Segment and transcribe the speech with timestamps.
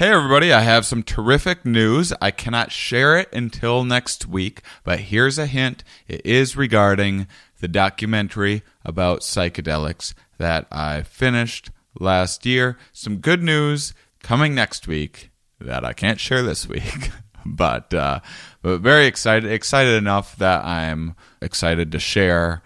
[0.00, 2.10] Hey, everybody, I have some terrific news.
[2.22, 5.84] I cannot share it until next week, but here's a hint.
[6.08, 7.26] It is regarding
[7.58, 12.78] the documentary about psychedelics that I finished last year.
[12.94, 13.92] Some good news
[14.22, 15.28] coming next week
[15.60, 17.10] that I can't share this week.
[17.44, 18.20] but uh,
[18.62, 22.62] but very excited excited enough that I'm excited to share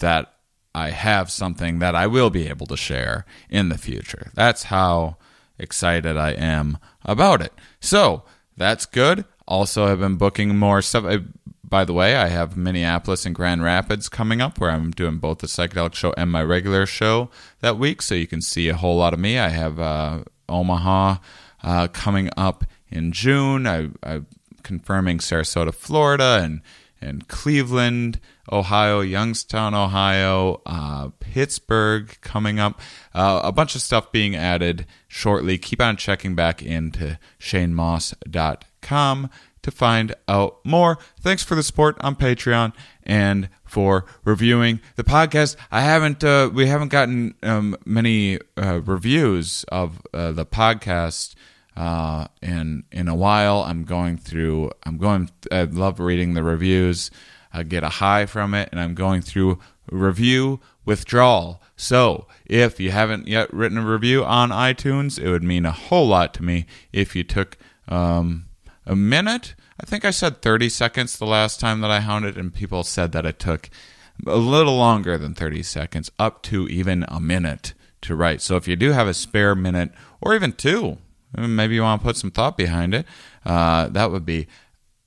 [0.00, 0.34] that
[0.74, 4.32] I have something that I will be able to share in the future.
[4.34, 5.18] That's how
[5.58, 7.52] excited I am about it.
[7.80, 8.24] So
[8.56, 9.24] that's good.
[9.46, 11.04] Also, I've been booking more stuff.
[11.04, 11.20] I,
[11.64, 15.38] by the way, I have Minneapolis and Grand Rapids coming up where I'm doing both
[15.38, 18.02] the psychedelic show and my regular show that week.
[18.02, 19.38] So you can see a whole lot of me.
[19.38, 21.16] I have uh, Omaha
[21.62, 23.66] uh, coming up in June.
[23.66, 24.22] I, I
[24.62, 26.60] confirming Sarasota, Florida, and
[27.00, 32.80] and Cleveland, Ohio, Youngstown, Ohio, uh, Pittsburgh coming up.
[33.14, 35.58] Uh, a bunch of stuff being added shortly.
[35.58, 39.30] Keep on checking back into shanemauss.com
[39.62, 40.98] to find out more.
[41.20, 42.72] Thanks for the support on Patreon
[43.04, 45.56] and for reviewing the podcast.
[45.70, 51.36] I haven't, uh, we haven't gotten um, many uh, reviews of uh, the podcast
[51.76, 53.60] uh, in in a while.
[53.60, 54.72] I'm going through.
[54.84, 55.30] I'm going.
[55.50, 57.10] I love reading the reviews.
[57.52, 59.58] I get a high from it, and I'm going through
[59.90, 61.62] review withdrawal.
[61.76, 66.06] So if you haven't yet written a review on iTunes, it would mean a whole
[66.06, 67.56] lot to me if you took
[67.88, 68.46] um,
[68.86, 69.54] a minute.
[69.80, 73.12] I think I said 30 seconds the last time that I hounded, and people said
[73.12, 73.68] that it took
[74.26, 78.40] a little longer than 30 seconds, up to even a minute to write.
[78.40, 80.98] So if you do have a spare minute or even two,
[81.36, 83.06] maybe you want to put some thought behind it,
[83.44, 84.46] uh, that would be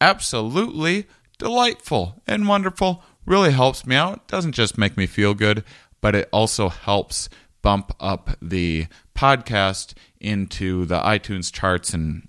[0.02, 1.08] absolutely
[1.38, 3.04] delightful and wonderful.
[3.26, 4.28] Really helps me out.
[4.28, 5.64] Doesn't just make me feel good,
[6.02, 7.30] but it also helps
[7.62, 12.28] bump up the podcast into the iTunes charts and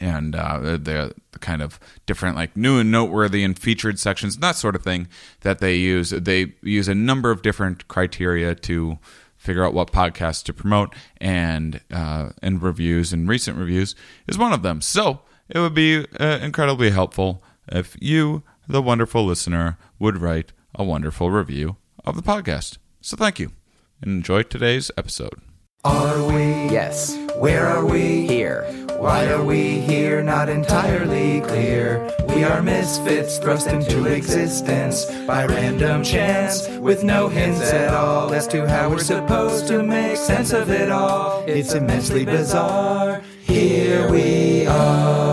[0.00, 4.74] and uh, the, kind of different like new and noteworthy and featured sections that sort
[4.74, 5.06] of thing
[5.40, 6.10] that they use.
[6.10, 8.98] They use a number of different criteria to
[9.36, 13.94] figure out what podcasts to promote, and uh, and reviews and recent reviews
[14.26, 14.80] is one of them.
[14.80, 20.84] So it would be uh, incredibly helpful if you, the wonderful listener, would write a
[20.84, 22.78] wonderful review of the podcast.
[23.00, 23.52] So thank you,
[24.00, 25.40] and enjoy today's episode.
[25.84, 26.42] Are we?
[26.72, 27.16] Yes.
[27.36, 28.26] Where are we?
[28.26, 28.64] Here.
[28.98, 30.22] Why are we here?
[30.22, 32.10] Not entirely clear.
[32.28, 38.48] We are misfits thrust into existence by random chance, with no hints at all as
[38.48, 41.44] to how we're supposed to make sense of it all.
[41.46, 43.22] It's immensely bizarre.
[43.42, 45.25] Here we are.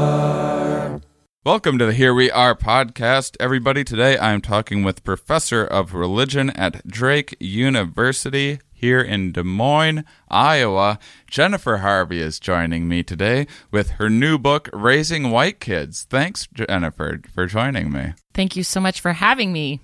[1.45, 3.83] Welcome to the Here We Are podcast, everybody.
[3.83, 10.05] Today I am talking with Professor of Religion at Drake University here in Des Moines,
[10.29, 10.99] Iowa.
[11.29, 16.07] Jennifer Harvey is joining me today with her new book, Raising White Kids.
[16.09, 18.13] Thanks, Jennifer, for joining me.
[18.33, 19.81] Thank you so much for having me.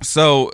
[0.00, 0.52] So,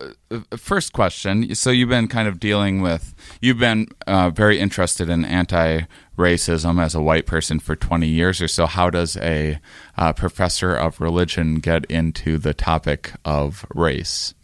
[0.56, 1.54] first question.
[1.54, 5.82] So, you've been kind of dealing with, you've been uh, very interested in anti
[6.20, 8.66] racism as a white person for 20 years or so.
[8.66, 9.58] How does a
[9.96, 14.34] uh, professor of religion get into the topic of race?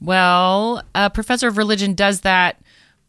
[0.00, 2.62] Well, a professor of religion does that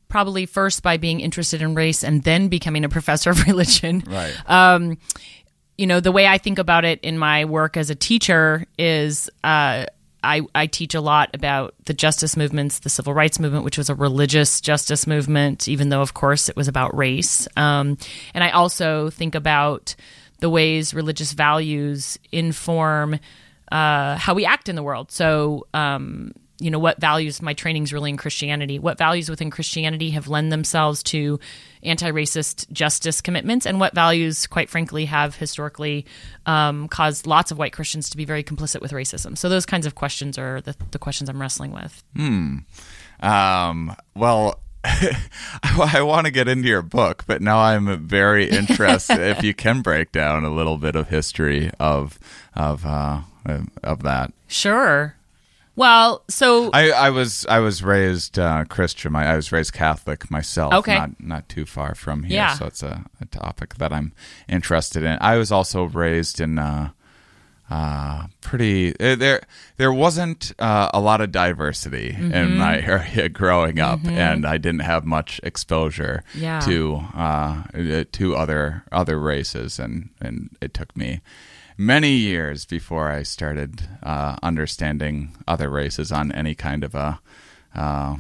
[0.07, 4.03] probably first by being interested in race and then becoming a professor of religion.
[4.07, 4.33] Right.
[4.49, 4.97] Um,
[5.77, 9.29] you know, the way I think about it in my work as a teacher is
[9.43, 9.85] uh,
[10.23, 13.89] I, I teach a lot about the justice movements, the civil rights movement, which was
[13.89, 17.47] a religious justice movement, even though, of course, it was about race.
[17.55, 17.97] Um,
[18.33, 19.95] and I also think about
[20.39, 23.19] the ways religious values inform
[23.71, 25.11] uh, how we act in the world.
[25.11, 29.51] So, um, you know what values my training is really in christianity what values within
[29.51, 31.39] christianity have lent themselves to
[31.83, 36.05] anti-racist justice commitments and what values quite frankly have historically
[36.45, 39.85] um, caused lots of white christians to be very complicit with racism so those kinds
[39.85, 42.57] of questions are the, the questions i'm wrestling with hmm
[43.19, 49.43] um, well I want to get into your book, but now I'm very interested if
[49.43, 52.19] you can break down a little bit of history of
[52.55, 53.21] of uh,
[53.83, 54.33] of that.
[54.47, 55.16] Sure.
[55.77, 59.15] Well, so I, I was I was raised uh, Christian.
[59.15, 60.73] I, I was raised Catholic myself.
[60.73, 60.95] Okay.
[60.97, 62.35] not not too far from here.
[62.37, 62.53] Yeah.
[62.55, 64.11] So it's a, a topic that I'm
[64.49, 65.17] interested in.
[65.21, 66.89] I was also raised in uh,
[67.69, 69.41] uh, pretty uh, there.
[69.75, 72.33] There wasn't uh, a lot of diversity Mm-hmm.
[72.33, 76.59] in my area growing up, and I didn't have much exposure Yeah.
[76.61, 81.21] to uh, to other other races, and and it took me
[81.77, 87.19] many years before I started uh, understanding other races on any kind of a
[87.75, 88.17] uh,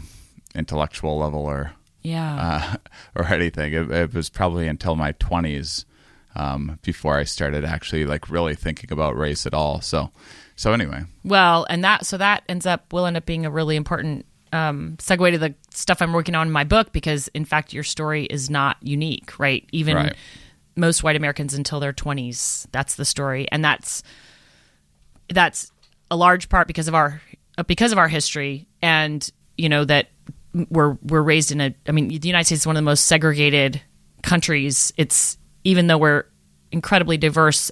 [0.55, 1.73] intellectual level or
[2.03, 2.75] yeah.
[2.75, 2.77] uh,
[3.15, 3.73] or anything.
[3.73, 5.85] It, it was probably until my twenties
[6.35, 9.81] um, before I started actually like really thinking about race at all.
[9.81, 10.11] So,
[10.55, 13.75] so anyway, Well, and that so that ends up will end up being a really
[13.75, 17.73] important um, segue to the stuff I'm working on in my book because in fact
[17.73, 19.67] your story is not unique, right?
[19.71, 20.15] Even Right.
[20.77, 24.03] Most white Americans until their 20s, that's the story, and that's
[25.29, 25.71] that's
[26.09, 27.21] a large part because of our
[27.57, 30.07] uh, because of our history and you know that
[30.69, 33.05] we're we're raised in a I mean the United States is one of the most
[33.05, 33.81] segregated
[34.21, 34.93] countries.
[34.97, 36.25] It's even though we're
[36.71, 37.71] incredibly diverse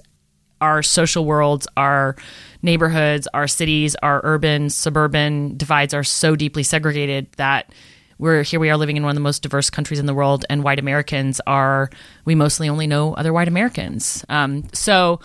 [0.60, 2.16] our social worlds our
[2.62, 7.74] neighborhoods our cities our urban suburban divides are so deeply segregated that
[8.18, 10.44] we're here we are living in one of the most diverse countries in the world
[10.48, 11.90] and white Americans are
[12.24, 15.20] we mostly only know other white Americans um, so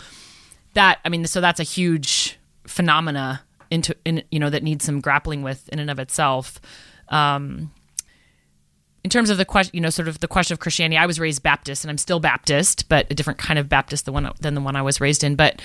[0.74, 5.00] that I mean, so that's a huge phenomena into in you know that needs some
[5.00, 6.60] grappling with in and of itself.
[7.08, 7.72] Um,
[9.04, 11.18] in terms of the question, you know, sort of the question of Christianity, I was
[11.18, 14.60] raised Baptist, and I'm still Baptist, but a different kind of Baptist one than the
[14.60, 15.34] one I was raised in.
[15.34, 15.60] But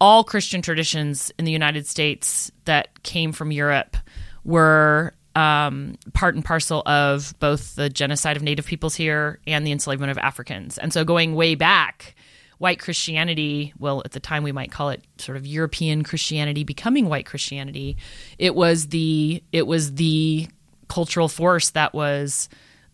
[0.00, 3.96] all Christian traditions in the United States that came from Europe
[4.42, 9.72] were um, part and parcel of both the genocide of Native peoples here and the
[9.72, 10.78] enslavement of Africans.
[10.78, 12.14] And so, going way back,
[12.58, 17.08] white Christianity, well, at the time we might call it sort of European Christianity becoming
[17.08, 17.96] white Christianity,
[18.38, 20.48] it was the it was the
[20.88, 22.48] cultural force that was,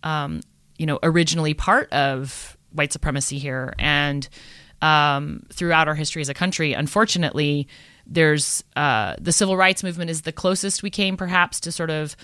[0.05, 0.41] um,
[0.79, 4.29] you know, originally part of white supremacy here, and
[4.81, 7.67] um, throughout our history as a country, unfortunately,
[8.09, 12.17] there's uh, the civil rights movement is the closest we came, perhaps, to sort of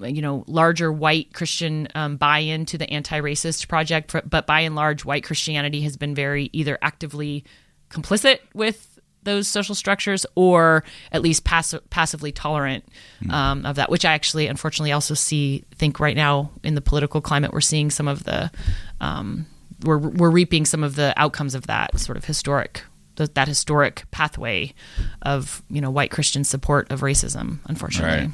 [0.00, 4.14] you know larger white christian um, buy-in to the anti-racist project.
[4.28, 7.44] But by and large white christianity has been very either actively
[7.90, 12.84] complicit with those social structures or at least pass- passively tolerant
[13.30, 17.20] um, of that which i actually unfortunately also see think right now in the political
[17.20, 18.50] climate we're seeing some of the
[19.00, 19.44] um,
[19.84, 22.84] we're, we're reaping some of the outcomes of that sort of historic
[23.16, 24.72] th- that historic pathway
[25.22, 28.30] of you know white christian support of racism unfortunately Right.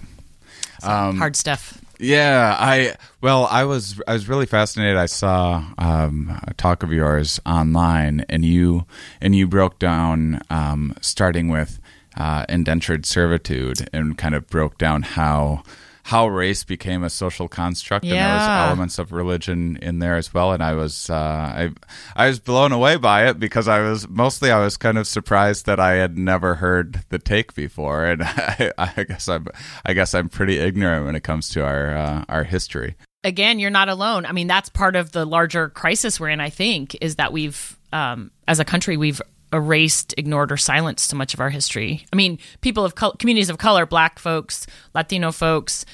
[0.81, 1.81] So, hard stuff.
[2.01, 4.97] Yeah, I well, I was I was really fascinated.
[4.97, 8.85] I saw um, a talk of yours online, and you
[9.21, 11.79] and you broke down um, starting with
[12.17, 15.63] uh, indentured servitude, and kind of broke down how
[16.05, 20.35] how race became a social construct, and there was elements of religion in there as
[20.35, 20.53] well.
[20.53, 21.71] And I was uh, I
[22.17, 25.67] I was blown away by it because I was mostly I was kind of surprised
[25.67, 29.47] that I had never heard the take before, and I, I guess I'm
[29.85, 32.97] I guess I'm pretty ignorant when it comes to our uh, our history.
[33.25, 34.27] again, you're not alone.
[34.27, 37.79] I mean, that's part of the larger crisis we're in, I think, is that we've,
[37.93, 39.23] um, as a country, we've
[39.53, 42.07] erased, ignored, or silenced so much of our history.
[42.13, 45.85] I mean, people of col- communities of color, black folks, Latino folks,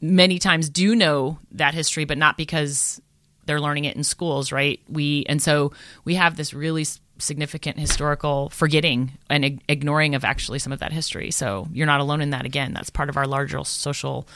[0.00, 3.00] many times do know that history, but not because
[3.46, 4.80] they're learning it in schools, right?
[4.88, 5.72] We and so
[6.04, 6.86] we have this really
[7.18, 11.30] significant historical forgetting and ig- ignoring of actually some of that history.
[11.30, 12.44] So you're not alone in that.
[12.44, 14.26] Again, that's part of our larger social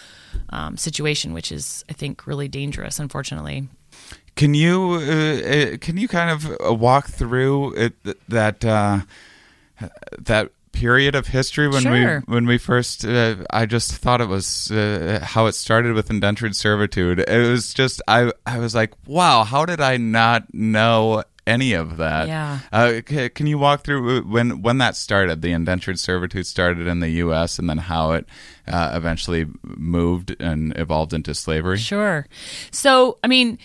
[0.51, 2.99] um, situation, which is, I think, really dangerous.
[2.99, 3.69] Unfortunately,
[4.39, 7.95] Can you uh, uh, can you kind of uh, walk through it,
[8.29, 9.01] that uh,
[10.19, 12.23] that period of history when Sure.
[12.27, 13.05] we when we first?
[13.05, 17.19] Uh, I just thought it was uh, how it started with indentured servitude.
[17.19, 21.25] It was just I I was like, wow, how did I not know?
[21.49, 22.29] Any of that?
[22.29, 22.59] Yeah.
[22.71, 25.41] Uh, c- can you walk through when when that started?
[25.41, 27.59] The indentured servitude started in the U.S.
[27.59, 28.27] and then how it
[28.69, 31.79] uh, eventually moved and evolved into slavery.
[31.79, 32.27] Sure.
[32.71, 33.57] So, I mean,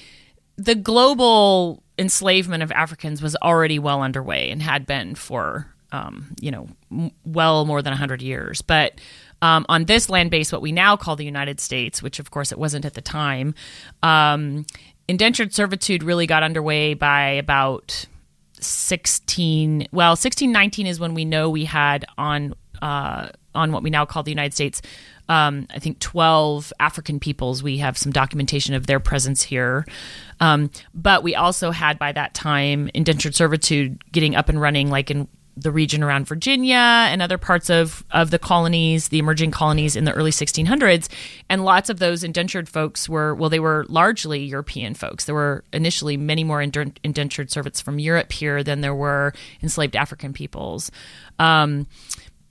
[0.56, 6.52] the global enslavement of Africans was already well underway and had been for, um, you
[6.52, 8.62] know, m- well more than 100 years.
[8.62, 9.00] But
[9.42, 12.52] um, on this land base, what we now call the United States, which of course
[12.52, 13.54] it wasn't at the time,
[14.02, 14.66] um,
[15.08, 18.06] indentured servitude really got underway by about
[18.60, 24.06] 16 well 1619 is when we know we had on uh, on what we now
[24.06, 24.82] call the United States
[25.30, 29.86] um, I think 12 African peoples we have some documentation of their presence here
[30.40, 35.10] um, but we also had by that time indentured servitude getting up and running like
[35.12, 39.96] in the region around Virginia and other parts of, of the colonies, the emerging colonies
[39.96, 41.08] in the early 1600s.
[41.50, 45.26] And lots of those indentured folks were, well, they were largely European folks.
[45.26, 50.34] There were initially many more indentured servants from Europe here than there were enslaved African
[50.34, 50.92] peoples.
[51.38, 51.88] Um,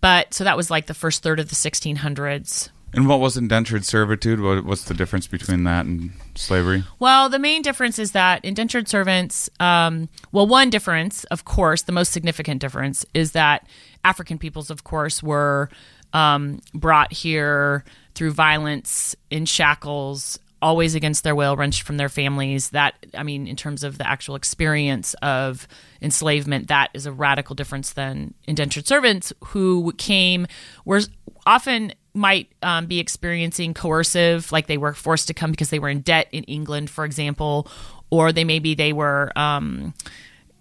[0.03, 2.69] but so that was like the first third of the 1600s.
[2.95, 4.41] And what was indentured servitude?
[4.41, 6.85] What, what's the difference between that and slavery?
[6.99, 11.93] Well, the main difference is that indentured servants, um, well, one difference, of course, the
[11.93, 13.67] most significant difference is that
[14.05, 15.71] African peoples, of course, were
[16.13, 22.71] um, brought here through violence in shackles always against their will, wrenched from their families.
[22.71, 25.67] That, I mean, in terms of the actual experience of
[26.01, 30.47] enslavement, that is a radical difference than indentured servants who came,
[30.85, 31.01] were
[31.45, 35.89] often might um, be experiencing coercive, like they were forced to come because they were
[35.89, 37.69] in debt in England, for example,
[38.11, 39.95] or they maybe they were, um,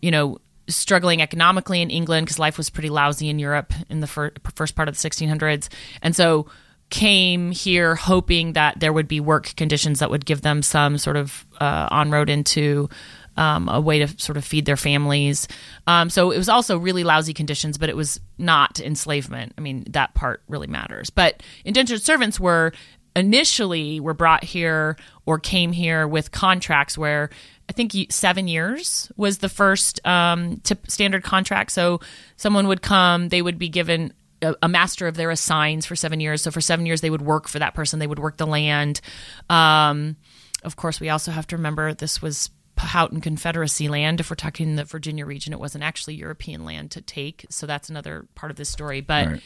[0.02, 4.08] you know, struggling economically in England because life was pretty lousy in Europe in the
[4.08, 5.68] fir- first part of the 1600s,
[6.02, 6.48] and so
[6.92, 11.18] came here hoping that there would be work conditions that would give them some sort
[11.18, 12.90] of uh, on road into
[13.38, 15.48] um, a way to sort of feed their families.
[15.88, 19.54] Um, so it was also really lousy conditions, but it was not enslavement.
[19.58, 21.10] I mean, that part really matters.
[21.10, 22.74] But indentured servants were
[23.16, 27.30] initially were brought here or came here with contracts where
[27.70, 31.72] I think seven years was the first um, standard contract.
[31.72, 32.02] So
[32.36, 36.20] someone would come, they would be given a, a, master of their assigns for seven
[36.20, 36.42] years.
[36.42, 38.00] So for seven years, they would work for that person.
[38.00, 39.02] They would work the land.
[39.50, 40.18] Um,
[40.64, 44.20] of course, we also have to remember this was Powhatan Confederacy land.
[44.20, 47.46] If we're talking the Virginia region, it wasn't actually European land to take.
[47.50, 49.02] So that's another part of this story.
[49.02, 49.44] But right.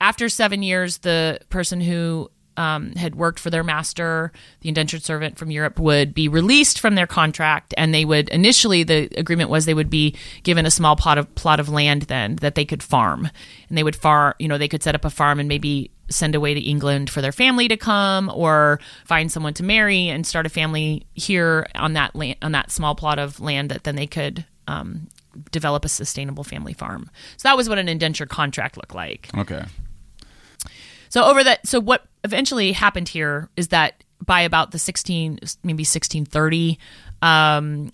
[0.00, 5.38] after seven years, the person who um, had worked for their master, the indentured servant
[5.38, 9.64] from Europe, would be released from their contract, and they would initially the agreement was
[9.64, 12.82] they would be given a small plot of plot of land then that they could
[12.82, 13.30] farm,
[13.68, 14.34] and they would farm.
[14.38, 17.20] You know, they could set up a farm and maybe send away to England for
[17.20, 21.94] their family to come, or find someone to marry and start a family here on
[21.94, 24.44] that land on that small plot of land that then they could.
[24.68, 25.08] Um,
[25.50, 27.10] develop a sustainable family farm.
[27.36, 29.28] So that was what an indenture contract looked like.
[29.36, 29.62] Okay.
[31.08, 35.82] So over that, so what eventually happened here is that by about the 16, maybe
[35.82, 36.78] 1630,
[37.22, 37.90] um,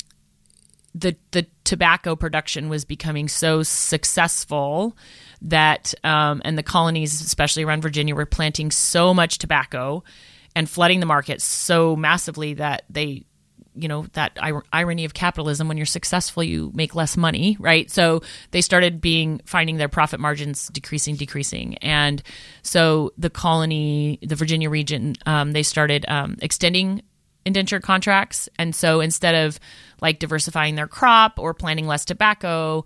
[0.95, 4.97] the the tobacco production was becoming so successful
[5.41, 10.05] that um, and the colonies, especially around Virginia, were planting so much tobacco
[10.55, 13.25] and flooding the market so massively that they
[13.75, 14.39] you know that
[14.73, 17.91] irony of capitalism when you're successful you make less money right?
[17.91, 21.77] So they started being finding their profit margins decreasing decreasing.
[21.79, 22.23] And
[22.63, 27.03] so the colony the virginia region um, they started um, extending
[27.45, 28.49] indentured contracts.
[28.59, 29.59] And so instead of
[30.01, 32.85] like diversifying their crop or planting less tobacco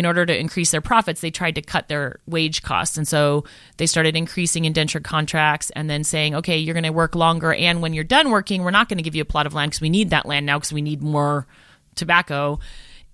[0.00, 2.96] in order to increase their profits, they tried to cut their wage costs.
[2.96, 3.44] And so
[3.76, 7.52] they started increasing indentured contracts and then saying, okay, you're going to work longer.
[7.52, 9.72] And when you're done working, we're not going to give you a plot of land
[9.72, 11.46] because we need that land now because we need more
[11.96, 12.60] tobacco.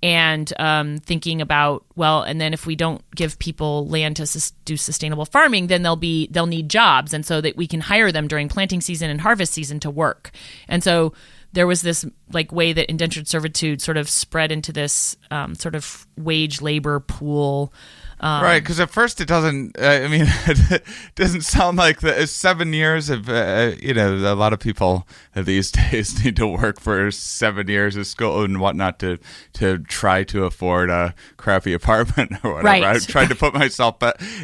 [0.01, 4.53] And um, thinking about well, and then if we don't give people land to sus-
[4.65, 8.13] do sustainable farming, then they'll be they'll need jobs, and so that we can hire
[8.13, 10.31] them during planting season and harvest season to work.
[10.69, 11.15] And so
[11.57, 15.75] there was this like way that indentured servitude sort of spread into this um, sort
[15.75, 17.73] of wage labor pool
[18.19, 19.79] um, right, because at first it doesn't.
[19.79, 20.83] Uh, I mean, it
[21.17, 23.29] doesn't sound like the seven years of.
[23.29, 27.95] Uh, you know, a lot of people these days need to work for seven years
[27.97, 29.19] of school and whatnot to
[29.55, 32.67] to try to afford a crappy apartment or whatever.
[32.67, 32.85] Right.
[32.85, 33.97] I tried to put myself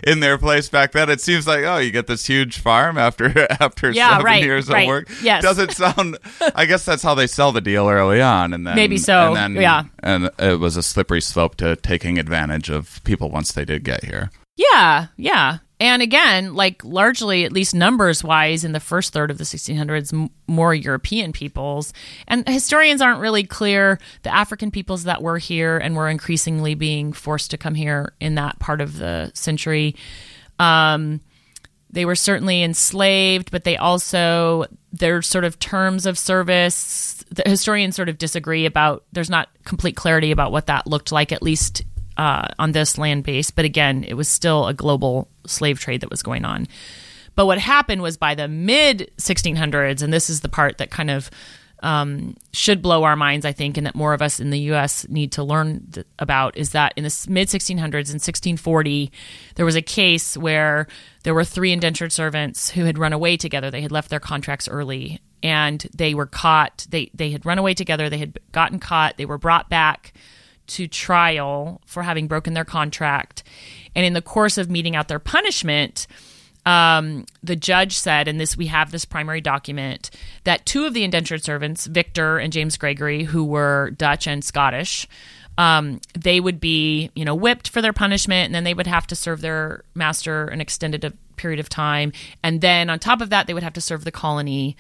[0.05, 1.09] in their place back then.
[1.09, 4.69] It seems like oh, you get this huge farm after after yeah, seven right, years
[4.69, 4.83] right.
[4.83, 5.09] of work.
[5.23, 6.19] Yes, doesn't sound.
[6.55, 9.35] I guess that's how they sell the deal early on, and then maybe so.
[9.35, 13.53] And then, yeah, and it was a slippery slope to taking advantage of people once
[13.53, 14.31] they they did get here.
[14.57, 15.59] Yeah, yeah.
[15.79, 20.13] And again, like largely, at least numbers wise, in the first third of the 1600s,
[20.13, 21.93] m- more European peoples.
[22.29, 27.13] And historians aren't really clear the African peoples that were here and were increasingly being
[27.13, 29.97] forced to come here in that part of the century.
[30.59, 31.21] Um,
[31.91, 37.97] they were certainly enslaved, but they also, their sort of terms of service, the historians
[37.97, 41.83] sort of disagree about, there's not complete clarity about what that looked like, at least
[42.17, 43.51] uh, on this land base.
[43.51, 46.67] But again, it was still a global slave trade that was going on.
[47.35, 51.11] But what happened was by the mid 1600s, and this is the part that kind
[51.11, 51.31] of
[51.83, 55.09] um, should blow our minds, I think, and that more of us in the U.S.
[55.09, 59.11] need to learn th- about is that in the mid 1600s, in 1640,
[59.57, 60.87] there was a case where
[61.25, 63.71] there were three indentured servants who had run away together.
[63.71, 66.87] They had left their contracts early, and they were caught.
[66.89, 68.09] They they had run away together.
[68.09, 69.17] They had gotten caught.
[69.17, 70.13] They were brought back
[70.73, 73.43] to trial for having broken their contract.
[73.95, 76.07] And in the course of meeting out their punishment,
[76.65, 80.11] um, the judge said, and this we have this primary document,
[80.45, 85.07] that two of the indentured servants, Victor and James Gregory, who were Dutch and Scottish,
[85.59, 89.07] um, they would be, you know, whipped for their punishment, and then they would have
[89.09, 92.13] to serve their master an extended period of time,
[92.43, 94.77] and then on top of that, they would have to serve the colony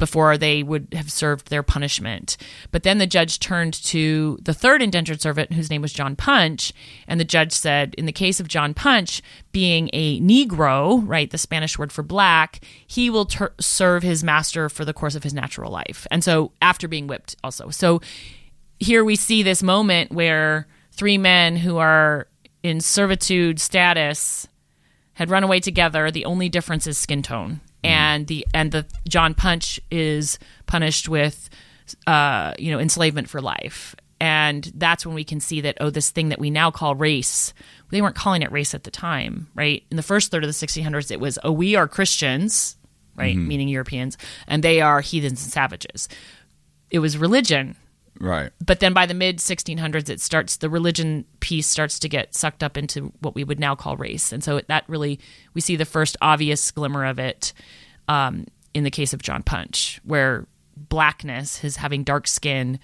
[0.00, 2.36] before they would have served their punishment.
[2.72, 6.72] But then the judge turned to the third indentured servant, whose name was John Punch,
[7.06, 11.38] and the judge said, in the case of John Punch, being a Negro, right, the
[11.38, 15.34] Spanish word for black, he will ter- serve his master for the course of his
[15.34, 16.06] natural life.
[16.10, 17.70] And so after being whipped, also.
[17.70, 18.00] So
[18.78, 22.26] here we see this moment where three men who are
[22.62, 24.48] in servitude status
[25.12, 26.10] had run away together.
[26.10, 31.48] The only difference is skin tone and the and the John Punch is punished with
[32.06, 33.94] uh, you know enslavement for life.
[34.22, 37.54] And that's when we can see that oh, this thing that we now call race,
[37.90, 39.82] they weren't calling it race at the time, right?
[39.90, 42.76] In the first third of the 1600s, it was oh, we are Christians,
[43.16, 46.08] right, meaning Europeans, and they are heathens and savages.
[46.90, 47.76] It was religion,
[48.20, 48.52] Right.
[48.64, 52.62] but then by the mid 1600s it starts the religion piece starts to get sucked
[52.62, 54.30] up into what we would now call race.
[54.30, 55.18] And so that really
[55.54, 57.52] we see the first obvious glimmer of it
[58.08, 60.46] um, in the case of john punch where
[60.76, 62.78] blackness his having dark skin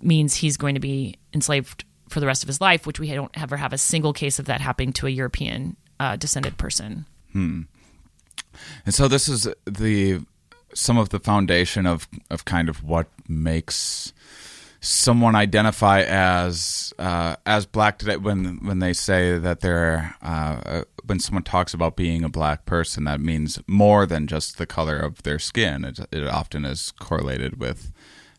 [0.00, 3.32] means he's going to be enslaved for the rest of his life which we don't
[3.34, 7.06] ever have a single case of that happening to a european uh, descended person.
[8.84, 10.20] And so this is the
[10.74, 14.12] some of the foundation of of kind of what makes
[14.80, 20.82] someone identify as uh, as black today when when they say that they're uh, uh,
[21.06, 24.96] when someone talks about being a black person that means more than just the color
[24.98, 27.90] of their skin it, it often is correlated with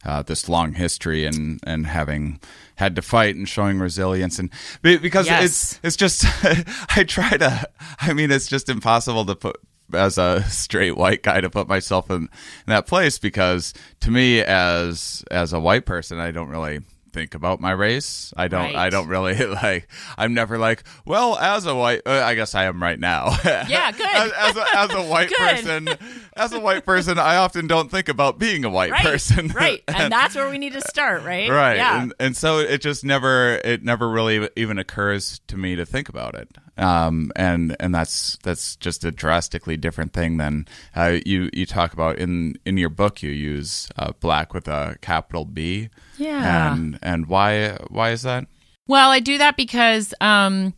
[0.05, 2.39] uh, this long history and and having
[2.75, 4.49] had to fight and showing resilience and
[4.81, 5.43] because Yes.
[5.43, 6.23] it's it's just
[6.95, 7.69] I try to
[7.99, 9.57] I mean it's just impossible to put
[9.93, 12.29] as a straight white guy to put myself in, in
[12.67, 16.79] that place because to me as as a white person I don't really
[17.11, 18.33] think about my race.
[18.37, 22.35] I don't I don't really like I'm never like well as a white uh, I
[22.35, 23.37] guess I am right now.
[23.69, 24.07] Yeah, good.
[24.07, 25.89] as, as, a, as a white person
[26.35, 29.49] as a white person I often don't think about being a white right person.
[29.49, 29.83] right.
[29.87, 31.49] And that's where we need to start right?
[31.49, 31.77] Right.
[31.77, 32.01] Yeah.
[32.01, 36.09] And, and so it just never it never really even occurs to me to think
[36.09, 41.49] about it um and and that's that's just a drastically different thing than uh, you
[41.53, 45.89] you talk about in in your book you use uh, black with a capital b
[46.17, 46.71] Yeah.
[46.73, 48.47] and and why why is that
[48.87, 50.73] Well, I do that because um,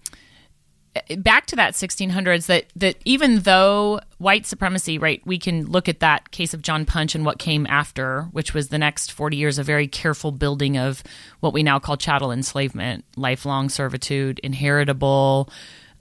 [1.17, 6.01] back to that 1600s that that even though white supremacy, right, we can look at
[6.01, 9.57] that case of John Punch and what came after, which was the next 40 years
[9.57, 11.01] of very careful building of
[11.39, 15.49] what we now call chattel enslavement, lifelong servitude, inheritable.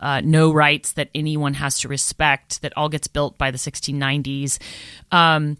[0.00, 4.58] Uh, no rights that anyone has to respect that all gets built by the 1690s
[5.12, 5.56] um,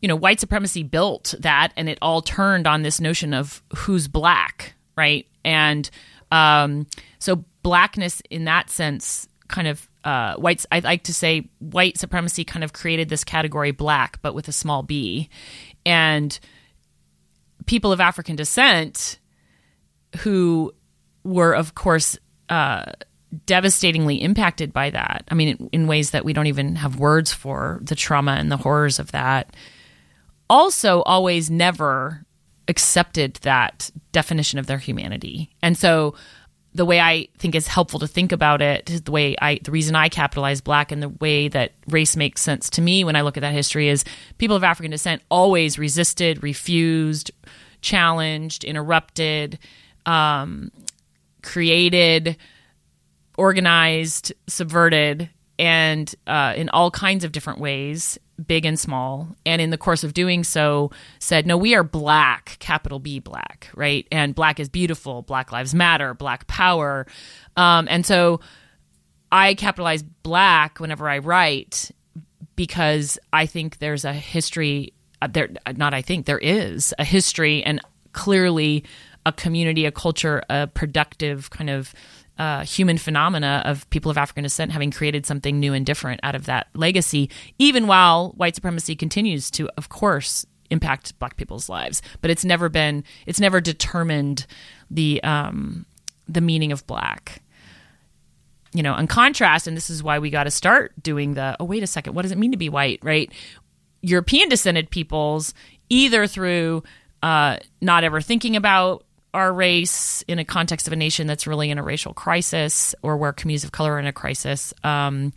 [0.00, 4.06] you know, white supremacy built that, and it all turned on this notion of who's
[4.06, 5.26] black, right?
[5.44, 5.90] And
[6.30, 6.86] um,
[7.18, 10.66] so blackness, in that sense, kind of uh, whites.
[10.70, 14.52] I like to say white supremacy kind of created this category black, but with a
[14.52, 15.28] small b,
[15.84, 16.38] and
[17.66, 19.18] people of African descent
[20.18, 20.72] who
[21.24, 22.16] were, of course,
[22.48, 22.92] uh,
[23.46, 25.24] devastatingly impacted by that.
[25.28, 28.56] I mean, in, ways that we don't even have words for the trauma and the
[28.56, 29.54] horrors of that.
[30.48, 32.24] Also, always never
[32.68, 35.50] accepted that definition of their humanity.
[35.62, 36.14] And so,
[36.74, 39.70] the way I think is helpful to think about it, is the way I, the
[39.70, 43.22] reason I capitalize black and the way that race makes sense to me when I
[43.22, 44.04] look at that history is
[44.36, 47.30] people of African descent always resisted, refused,
[47.80, 49.58] challenged, interrupted,
[50.06, 50.70] um,
[51.42, 52.36] created,
[53.38, 59.28] organized, subverted, and uh, in all kinds of different ways, big and small.
[59.46, 63.70] And in the course of doing so, said, no, we are black, capital B black,
[63.74, 64.06] right?
[64.12, 67.06] And black is beautiful, Black Lives Matter, Black Power.
[67.56, 68.40] Um, and so
[69.32, 71.90] I capitalize black whenever I write
[72.56, 77.62] because I think there's a history uh, there not I think there is a history
[77.62, 77.80] and
[78.12, 78.84] clearly
[79.26, 81.94] a community a culture a productive kind of
[82.38, 86.34] uh, human phenomena of people of African descent having created something new and different out
[86.34, 92.02] of that legacy, even while white supremacy continues to, of course, impact Black people's lives.
[92.20, 94.46] But it's never been, it's never determined
[94.90, 95.86] the um,
[96.28, 97.42] the meaning of Black
[98.72, 101.64] you know, in contrast, and this is why we got to start doing the, oh,
[101.64, 103.32] wait a second, what does it mean to be white, right?
[104.02, 105.54] European descended peoples,
[105.88, 106.82] either through
[107.22, 111.70] uh, not ever thinking about our race in a context of a nation that's really
[111.70, 115.32] in a racial crisis or where communities of color are in a crisis, um,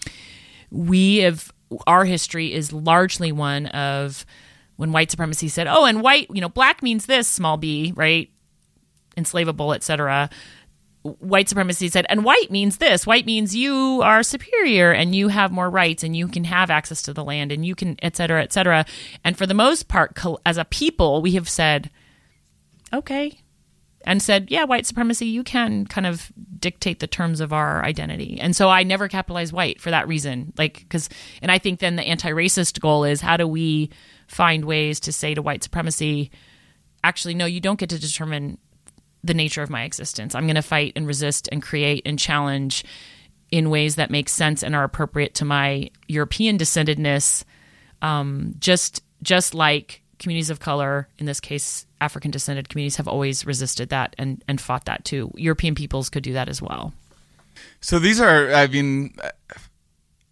[0.70, 1.52] we have,
[1.86, 4.26] our history is largely one of
[4.78, 8.30] when white supremacy said, oh, and white, you know, black means this, small b, right?
[9.18, 10.30] Enslavable, et cetera
[11.04, 13.08] white supremacy said, and white means this.
[13.08, 17.02] White means you are superior and you have more rights and you can have access
[17.04, 18.86] to the land and you can, et cetera, et cetera.
[19.24, 21.90] And for the most part, as a people, we have said,
[22.94, 23.41] okay,
[24.06, 28.40] and said, yeah, white supremacy, you can kind of dictate the terms of our identity.
[28.40, 30.54] And so I never capitalize white for that reason.
[30.58, 31.10] Like, because,
[31.42, 33.90] and I think then the anti racist goal is how do we
[34.28, 36.32] find ways to say to white supremacy,
[37.04, 38.58] actually, no, you don't get to determine
[39.24, 40.34] the nature of my existence.
[40.34, 42.84] I'm going to fight and resist and create and challenge
[43.52, 47.44] in ways that make sense and are appropriate to my European descendedness.
[48.02, 53.46] Um, just just like communities of color, in this case, African descended communities, have always
[53.46, 55.32] resisted that and and fought that too.
[55.36, 56.94] European peoples could do that as well.
[57.80, 59.14] So these are, I mean,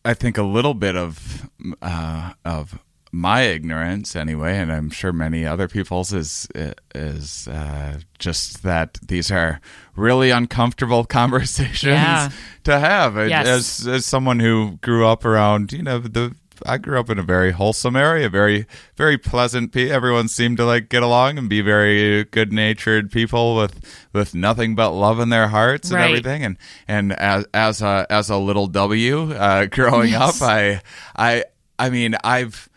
[0.03, 1.49] I think a little bit of
[1.81, 2.79] uh, of
[3.11, 6.47] my ignorance anyway, and I'm sure many other people's is
[6.95, 9.59] is uh, just that these are
[9.95, 12.29] really uncomfortable conversations Yeah.
[12.63, 13.15] to have.
[13.29, 13.47] Yes.
[13.47, 17.23] As as someone who grew up around, you know, the I grew up in a
[17.23, 19.71] very wholesome area, very very pleasant.
[19.71, 23.79] Pe- everyone seemed to like get along and be very good natured people with
[24.13, 26.07] with nothing but love in their hearts and Right.
[26.09, 26.43] everything.
[26.43, 30.41] And and as as a as a little W uh, growing Yes.
[30.41, 30.81] up, I
[31.15, 31.43] I
[31.77, 32.67] I mean I've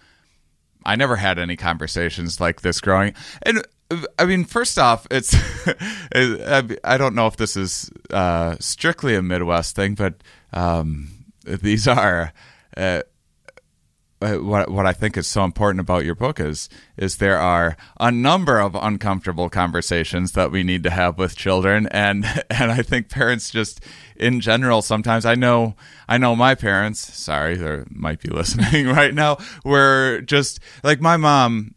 [0.85, 3.15] I never had any conversations like this growing.
[3.43, 3.63] And
[4.19, 5.35] I mean, first off, it's
[6.15, 10.15] I don't know if this is uh, strictly a Midwest thing, but
[10.53, 11.09] um,
[11.45, 12.33] these are.
[12.77, 13.03] Uh,
[14.23, 17.77] Uh, what what I think is so important about your book is is there are
[17.99, 21.89] a number of uncomfortable conversations that we need to have with children.
[21.89, 23.81] And and I think parents just
[24.15, 25.75] in general sometimes I know
[26.09, 31.17] I know my parents sorry they might be listening right now were just like my
[31.17, 31.75] mom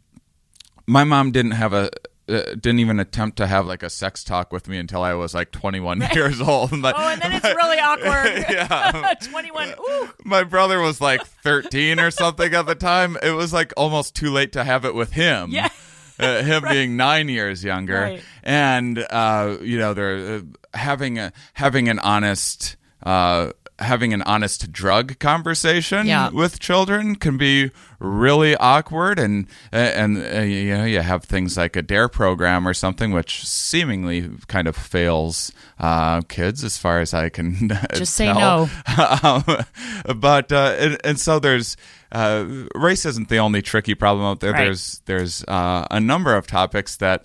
[0.85, 1.89] my mom didn't have a
[2.27, 5.33] uh, didn't even attempt to have like a sex talk with me until I was
[5.33, 6.71] like 21 years old.
[6.73, 8.45] Oh, and then it's really awkward.
[8.49, 9.13] Yeah.
[9.21, 9.73] 21.
[9.79, 10.09] Ooh.
[10.23, 13.17] my brother was like 13 or something at the time.
[13.21, 15.51] It was like almost too late to have it with him.
[15.51, 15.69] Yeah.
[16.17, 18.23] Uh, him being nine years younger, Right.
[18.41, 20.41] and uh, you know they're uh,
[20.73, 26.29] having a having an honest uh, having an honest drug conversation Yeah.
[26.29, 31.75] with children can be really awkward, and and uh, you know you have things like
[31.75, 37.13] a Dare program or something, which seemingly kind of fails uh, kids as far as
[37.13, 38.69] I can Just say no.
[39.23, 39.43] um,
[40.17, 41.75] but uh, and, and so there's
[42.11, 44.53] uh, race isn't the only tricky problem out there.
[44.53, 44.65] Right.
[44.65, 47.23] There's there's uh, a number of topics that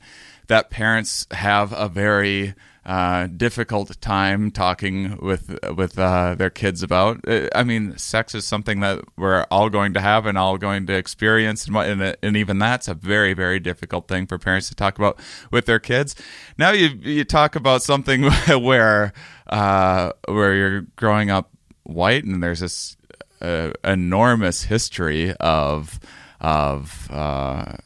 [0.48, 2.54] that parents have a very
[2.84, 7.20] uh, difficult time talking with with uh, their kids about.
[7.28, 10.86] Uh, I mean, sex is something that we're all going to have and all going
[10.86, 14.74] to experience, and, and, and even that's a very very difficult thing for parents to
[14.74, 15.18] talk about
[15.50, 16.16] with their kids.
[16.56, 19.12] Now you you talk about something where
[19.48, 21.50] uh, where you're growing up
[21.82, 22.96] white and there's this
[23.42, 26.00] uh, enormous history of
[26.40, 27.76] of uh,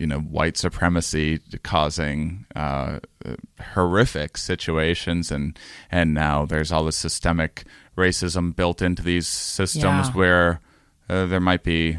[0.00, 2.98] you know white supremacy causing uh,
[3.74, 5.58] horrific situations and
[5.90, 7.64] and now there's all this systemic
[7.96, 10.12] racism built into these systems Yeah.
[10.14, 10.60] where
[11.08, 11.98] uh, there might be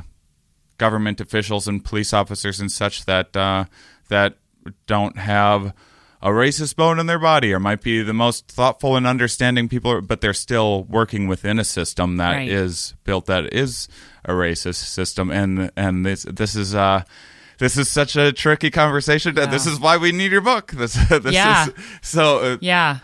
[0.78, 3.66] government officials and police officers and such that uh,
[4.10, 4.38] that
[4.88, 5.74] don't have
[6.24, 10.02] a racist bone in their body or might be the most thoughtful and understanding people
[10.02, 13.04] but they're still working within a system that is Right.
[13.06, 13.88] built that is
[14.26, 17.04] a racist system and and this this is uh
[17.62, 19.38] this is such a tricky conversation.
[19.38, 20.72] and This is why we need your book.
[20.82, 21.68] This, this Yeah.
[21.68, 22.40] is so.
[22.40, 22.98] Uh, Yeah.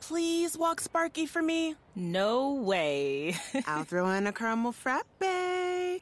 [0.00, 1.76] Please walk Sparky for me.
[1.94, 3.34] No way.
[3.66, 5.06] I'll throw in a caramel frappe.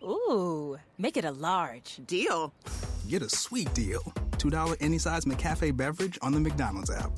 [0.03, 2.01] Ooh, make it a large.
[2.07, 2.53] Deal.
[3.09, 4.01] Get a sweet deal.
[4.33, 7.11] $2 any size McCafe beverage on the McDonald's app.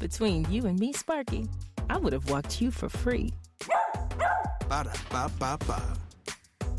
[0.00, 1.48] Between you and me, Sparky,
[1.88, 3.32] I would have walked you for free.
[4.68, 5.82] Ba da ba ba ba.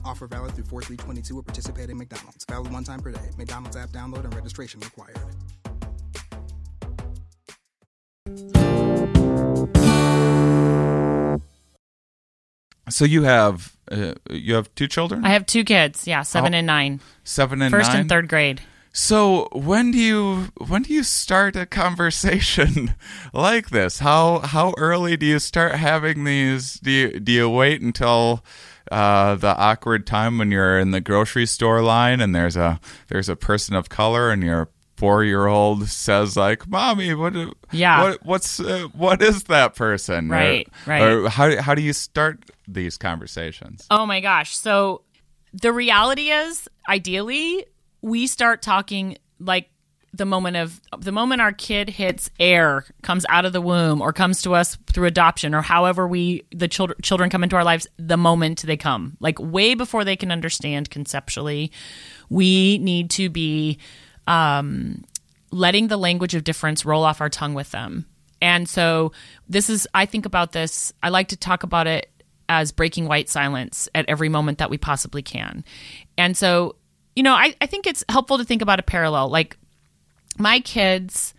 [0.05, 2.45] Offer valid through 4 322 at participating McDonald's.
[2.49, 3.29] Valid one time per day.
[3.37, 5.17] McDonald's app download and registration required.
[12.89, 16.07] so you have uh, you have two children, I have two kids.
[16.07, 16.99] Yeah, seven Oh, and nine.
[17.23, 18.01] seven and First nine.
[18.01, 18.61] and third grade.
[18.93, 22.95] So when do you when do you start a conversation
[23.33, 23.99] like this?
[23.99, 26.75] How how early do you start having these?
[26.79, 28.43] Do you do you wait until
[28.91, 33.29] uh, the awkward time when you're in the grocery store line and there's a there's
[33.29, 37.33] a person of color and your four year old says like, "Mommy, what?
[37.71, 38.01] Yeah.
[38.03, 41.01] what what's uh, what is that person?" Or- Right, right.
[41.03, 43.85] Or how how do you start these conversations?
[43.91, 44.57] Oh my gosh.
[44.57, 45.03] So
[45.53, 47.65] the reality is, ideally,
[48.01, 49.69] we start talking like
[50.13, 54.11] the moment of the moment our kid hits air comes out of the womb or
[54.11, 57.87] comes to us through adoption or however we the children children come into our lives
[57.97, 59.17] the moment they come.
[59.19, 61.71] Like way before they can understand conceptually
[62.29, 63.77] we need to be
[64.25, 65.03] um,
[65.51, 68.05] letting the language of difference roll off our tongue with them.
[68.41, 69.11] And so
[69.47, 72.11] this is i think about this i like to talk about it
[72.49, 75.65] as breaking white silence at every moment that we possibly can.
[76.17, 76.75] And so
[77.17, 79.29] you know i, I think it's helpful to think about a parallel.
[79.29, 79.57] Like
[80.37, 81.33] my kids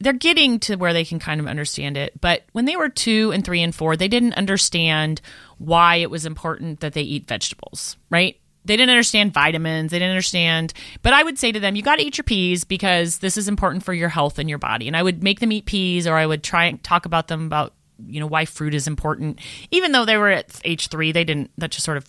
[0.00, 3.32] they're getting to where they can kind of understand it but when they were two
[3.32, 5.22] and three and four they didn't understand
[5.56, 8.38] why it was important that they eat vegetables right?
[8.66, 9.90] They didn't understand vitamins.
[9.90, 12.64] They didn't understand but i would say to them you got to eat your peas
[12.64, 14.86] because this is important for your health and your body.
[14.86, 17.46] And i would make them eat peas or i would try and talk about them
[17.46, 17.72] about
[18.06, 19.38] you know why fruit is important.
[19.70, 22.06] Even though they were at age three they didn't that just sort of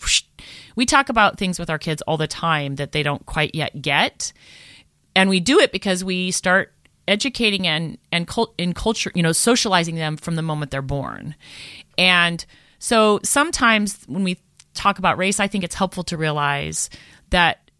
[0.74, 3.80] we talk about things with our kids all the time that they don't quite yet
[3.80, 4.32] get.
[5.14, 6.72] And we do it because we start
[7.08, 11.34] educating and and cult, in culture you know socializing them from the moment they're born.
[11.96, 12.44] And
[12.78, 14.38] so sometimes when we
[14.74, 16.90] talk about race i think it's helpful to realize
[17.30, 17.70] that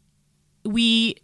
[0.64, 1.16] we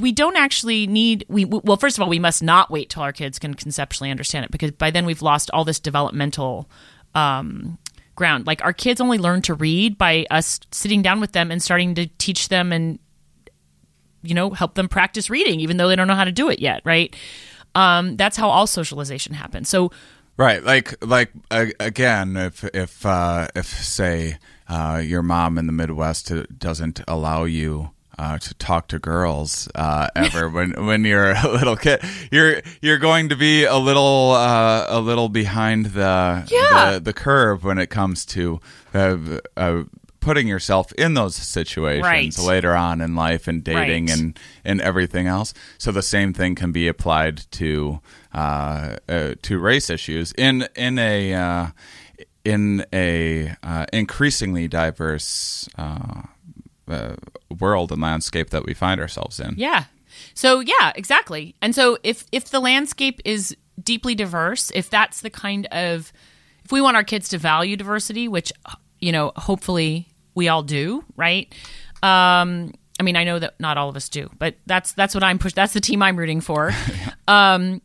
[0.00, 3.12] we don't actually need we well first of all we must not wait till our
[3.12, 6.68] kids can conceptually understand it because by then we've lost all this developmental
[7.14, 7.78] um,
[8.14, 8.46] ground.
[8.46, 11.94] Like our kids only learn to read by us sitting down with them and starting
[11.94, 12.98] to teach them and
[14.22, 16.58] you know help them practice reading even though they don't know how to do it
[16.58, 17.14] yet right?
[17.74, 19.68] Um, that's how all socialization happens.
[19.68, 19.92] So
[20.38, 24.36] Right, like like uh, again, if if uh, if say
[24.68, 30.08] uh, your mom in the Midwest doesn't allow you uh, to talk to girls uh,
[30.16, 32.00] ever when when you're a little kid,
[32.30, 36.92] you're you're going to be a little uh, a little behind the, Yeah.
[36.92, 38.60] the the curve when it comes to
[38.94, 39.16] uh,
[39.56, 39.82] uh,
[40.20, 42.36] putting yourself in those situations Right.
[42.38, 44.18] later on in life and dating Right.
[44.18, 45.54] and and everything else.
[45.78, 48.00] So the same thing can be applied to
[48.34, 51.66] uh, uh, to race issues in in a uh,
[52.44, 55.68] in a uh, increasingly diverse
[56.88, 57.16] uh,
[57.58, 59.54] world and landscape that we find ourselves in.
[59.56, 59.84] Yeah.
[60.34, 61.54] So yeah, exactly.
[61.60, 66.12] And so if if the landscape is deeply diverse, if that's the kind of
[66.64, 68.52] if we want our kids to value diversity, which
[69.00, 71.52] you know, hopefully we all do, right?
[72.02, 75.22] Um I mean, I know that not all of us do, but that's that's what
[75.22, 76.72] I'm push that's the team I'm rooting for.
[77.28, 77.82] um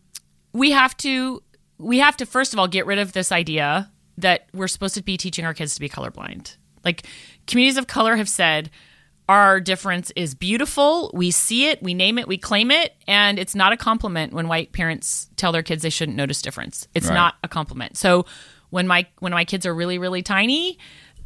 [0.54, 1.44] we have to
[1.78, 5.04] we have to first of all get rid of this idea that we're supposed to
[5.04, 6.56] be teaching our kids to be colorblind.
[6.84, 7.06] Like
[7.48, 8.70] communities of color have said
[9.32, 11.10] our difference is beautiful.
[11.14, 14.50] We see it, we name it, we claim it, and it's not a compliment when
[14.50, 16.86] white parents tell their kids they shouldn't notice difference.
[16.94, 17.16] It's Right.
[17.16, 17.96] not a compliment.
[17.98, 18.26] So
[18.72, 20.78] when my when my kids are really really tiny,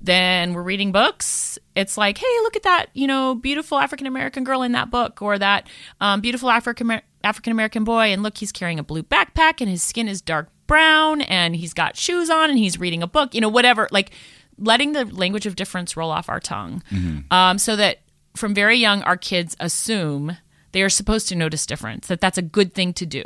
[0.01, 1.57] then we're reading books.
[1.75, 5.21] It's like, hey, look at that, you know, beautiful African American girl in that book,
[5.23, 5.67] or that
[5.99, 9.81] um, beautiful African African American boy, and look, he's carrying a blue backpack, and his
[9.81, 13.41] skin is dark brown, and he's got shoes on, and he's reading a book, you
[13.41, 13.87] know, whatever.
[13.91, 14.11] Like
[14.57, 16.83] letting the language of difference roll off our tongue,
[17.31, 17.99] um, so that
[18.35, 20.37] from very young, our kids assume
[20.71, 22.07] they are supposed to notice difference.
[22.07, 23.23] That that's a good thing to do.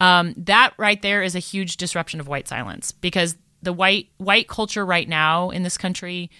[0.00, 4.48] Um, that right there is a huge disruption of white silence because the white white
[4.48, 6.30] culture right now in this country,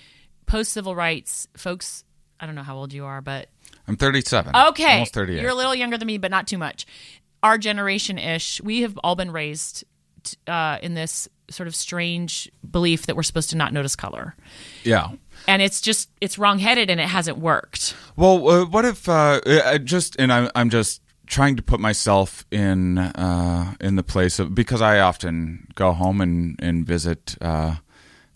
[0.46, 2.04] post civil rights, folks.
[2.40, 3.48] I don't know how old you are, but
[3.86, 4.56] I'm 37.
[4.70, 5.40] okay, almost 38.
[5.40, 6.86] you're a little younger than me, but not too much.
[7.42, 9.84] Our generation ish, we have all been raised
[10.48, 14.34] uh, in this sort of strange belief that we're supposed to not notice color,
[14.84, 15.10] yeah.
[15.46, 17.94] and it's just it's wrongheaded and it hasn't worked.
[18.16, 22.44] Well, uh, what if uh, I just and I'm I'm just trying to put myself
[22.50, 27.76] in uh, in the place of because I often go home and and visit uh,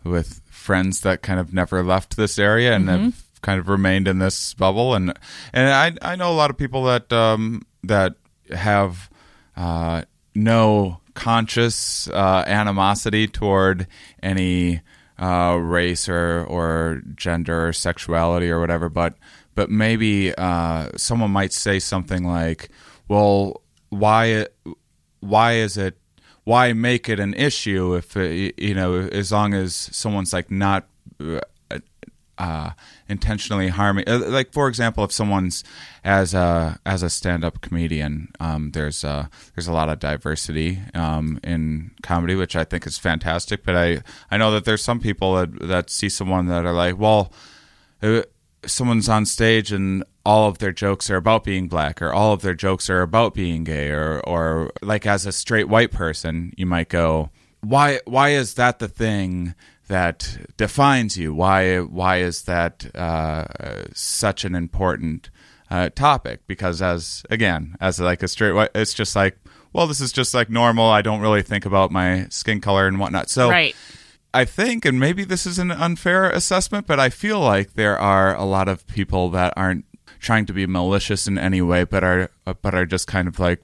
[0.04, 4.18] with friends that kind of never left this area and have kind of remained in
[4.18, 5.12] this bubble and
[5.52, 5.68] and
[6.02, 8.14] I I know a lot of people that um, that
[8.50, 9.10] have
[9.56, 10.02] uh,
[10.34, 13.88] no conscious uh, animosity toward
[14.22, 14.82] any
[15.18, 19.14] uh, race or or gender or sexuality or whatever, but
[19.56, 22.68] but maybe uh, someone might say something like,
[23.08, 24.46] "Well, why
[25.20, 25.98] why is it
[26.44, 30.86] why make it an issue if you know as long as someone's like not
[32.38, 32.70] uh,
[33.08, 34.08] intentionally harming.
[34.08, 35.64] uh, Like for example, if someone's
[36.04, 40.80] as a as a stand up comedian, um, there's uh, there's a lot of diversity
[40.94, 43.64] um, in comedy, which I think is fantastic.
[43.64, 46.98] But I I know that there's some people that that see someone that are like,
[46.98, 47.32] well,
[48.02, 48.22] uh,
[48.66, 52.42] someone's on stage and all of their jokes are about being black or all of
[52.42, 56.66] their jokes are about being gay or or like as a straight white person you
[56.66, 59.54] might go why why is that the thing
[59.88, 63.44] that defines you why why is that uh,
[63.94, 65.30] such an important
[65.70, 69.38] uh, topic because as again as like a straight it's just like
[69.72, 70.86] well this is just like normal.
[70.86, 73.28] I don't really think about my skin color and whatnot.
[73.28, 73.76] So Right.
[74.34, 78.34] I think, and maybe this is an unfair assessment, but I feel like there are
[78.34, 79.86] a lot of people that aren't
[80.18, 83.62] trying to be malicious in any way, but are but are just kind of like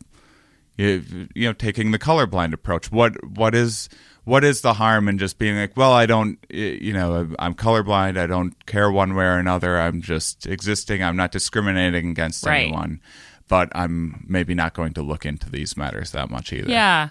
[0.78, 2.90] you, you know taking the colorblind approach.
[2.90, 3.88] What what is
[4.24, 8.16] what is the harm in just being like, well, I don't, you know, I'm colorblind.
[8.18, 9.78] I don't care one way or another.
[9.80, 11.02] I'm just existing.
[11.02, 12.62] I'm not discriminating against Right.
[12.66, 13.00] anyone,
[13.48, 16.70] but I'm maybe not going to look into these matters that much either.
[16.70, 17.08] Yeah.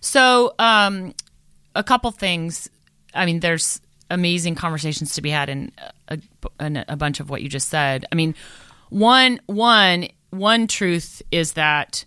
[0.00, 1.14] So, um,
[1.74, 2.70] a couple things.
[3.14, 5.72] I mean, there's amazing conversations to be had in
[6.08, 6.18] a,
[6.60, 8.04] in a bunch of what you just said.
[8.12, 8.34] I mean,
[8.90, 12.04] one one one truth is that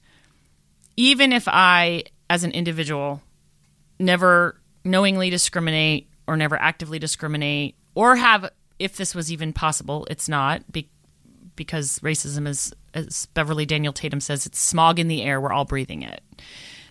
[0.96, 3.22] even if I, as an individual,
[4.00, 10.30] never knowingly discriminate or never actively discriminate or have, if this was even possible, it's
[10.30, 10.90] not be,
[11.56, 15.42] because racism is, as Beverly Daniel Tatum says, it's smog in the air.
[15.42, 16.22] We're all breathing it.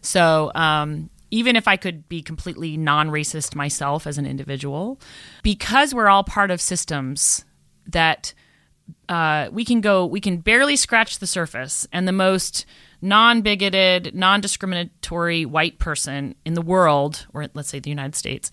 [0.01, 5.01] So um, even if I could be completely non racist myself as an individual,
[5.42, 7.45] because we're all part of systems
[7.87, 8.35] that
[9.09, 12.66] uh, we can go, we can barely scratch the surface, and the most
[13.00, 18.50] non bigoted, non discriminatory white person in the world, or let's say the United States,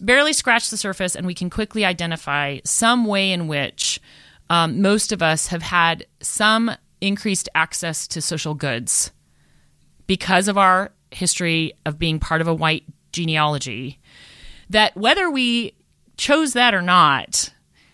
[0.00, 4.00] barely scratch the surface, and we can quickly identify some way in which
[4.48, 9.10] um, most of us have had some increased access to social goods
[10.06, 14.00] because of our history of being part of a white genealogy,
[14.68, 15.72] that whether we
[16.16, 17.52] chose that or not,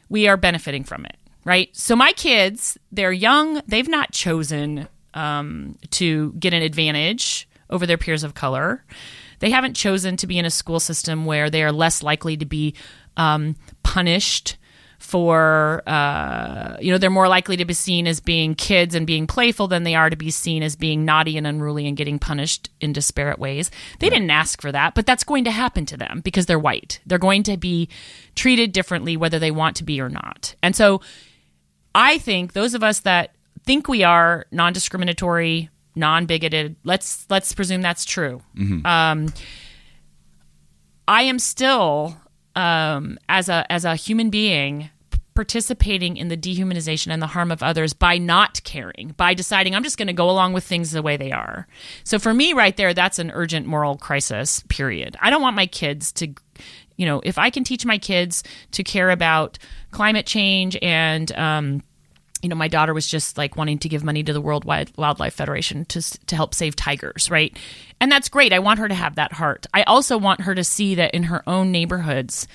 [0.09, 1.75] we are benefiting from it, right?
[1.77, 7.99] So my kids, they're young, they've not chosen um, to get an advantage over their
[7.99, 8.85] peers of color.
[9.41, 12.47] They haven't chosen to be in a school system where they are less likely to
[12.47, 12.75] be
[13.17, 14.57] um, punished
[14.99, 19.27] for uh, you know they're more likely to be seen as being kids and being
[19.27, 22.71] playful than they are to be seen as being naughty and unruly and getting punished
[22.81, 23.71] in disparate ways.
[24.01, 27.01] They didn't ask for that but that's going to happen to them because they're white.
[27.05, 27.91] They're going to be
[28.35, 30.55] treated differently whether they want to be or not.
[30.63, 31.01] And so
[31.95, 33.36] i think those of us that
[33.67, 36.77] think we are non-discriminatory non-bigoted.
[36.85, 38.43] Let's let's presume that's true.
[38.87, 39.33] Um,
[41.09, 42.17] i am still
[42.55, 44.91] um, as a as a human being
[45.35, 49.83] participating in the dehumanization and the harm of others by not caring by deciding i'm
[49.83, 51.67] just going to go along with things the way they are.
[52.05, 55.17] So for me right there that's an urgent moral crisis period.
[55.21, 56.35] I don't want my kids to
[56.97, 59.59] you know if i can teach my kids to care about
[59.91, 61.83] climate change and um,
[62.43, 65.35] you know, my daughter was just like wanting to give money to the Worldwide Wildlife
[65.35, 67.57] Federation to to help save tigers, right?
[68.01, 68.53] And that's great.
[68.53, 69.67] I want her to have that heart.
[69.73, 72.47] I also want her to see that in her own neighborhoods,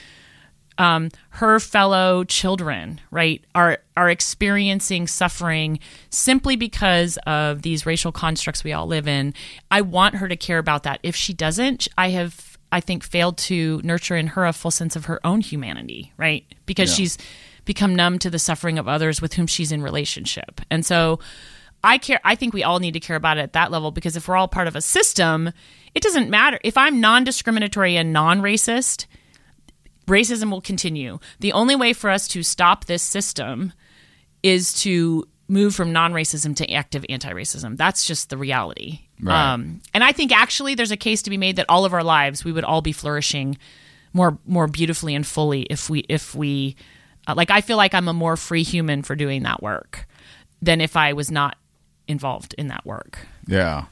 [0.78, 8.64] um, her fellow children, right, are are experiencing suffering simply because of these racial constructs
[8.64, 9.34] we all live in.
[9.70, 11.00] I want her to care about that.
[11.04, 14.96] If she doesn't, I have, I think, failed to nurture in her a full sense
[14.96, 16.46] of her own humanity, right?
[16.66, 17.18] Because she's
[17.74, 21.20] become numb to the suffering of others with whom she's in relationship, and so.
[21.84, 22.20] I care.
[22.24, 24.38] I think we all need to care about it at that level because if we're
[24.38, 25.52] all part of a system,
[25.96, 26.60] it doesn't matter.
[26.64, 29.08] If I'm non-discriminatory and non-racist,
[30.06, 31.18] racism will continue.
[31.40, 33.74] The only way for us to stop this system
[34.44, 37.78] is to move from non-racism to active anti-racism.
[37.78, 39.00] That's just the reality.
[39.20, 39.54] Right.
[39.54, 42.04] Um, and I think actually there's a case to be made that all of our
[42.04, 43.58] lives we would all be flourishing
[44.14, 46.76] more more beautifully and fully if we if we
[47.32, 50.08] uh, like I feel like I'm a more free human for doing that work
[50.62, 51.58] than if I was not
[52.08, 53.26] involved in that work.
[53.48, 53.86] Yeah,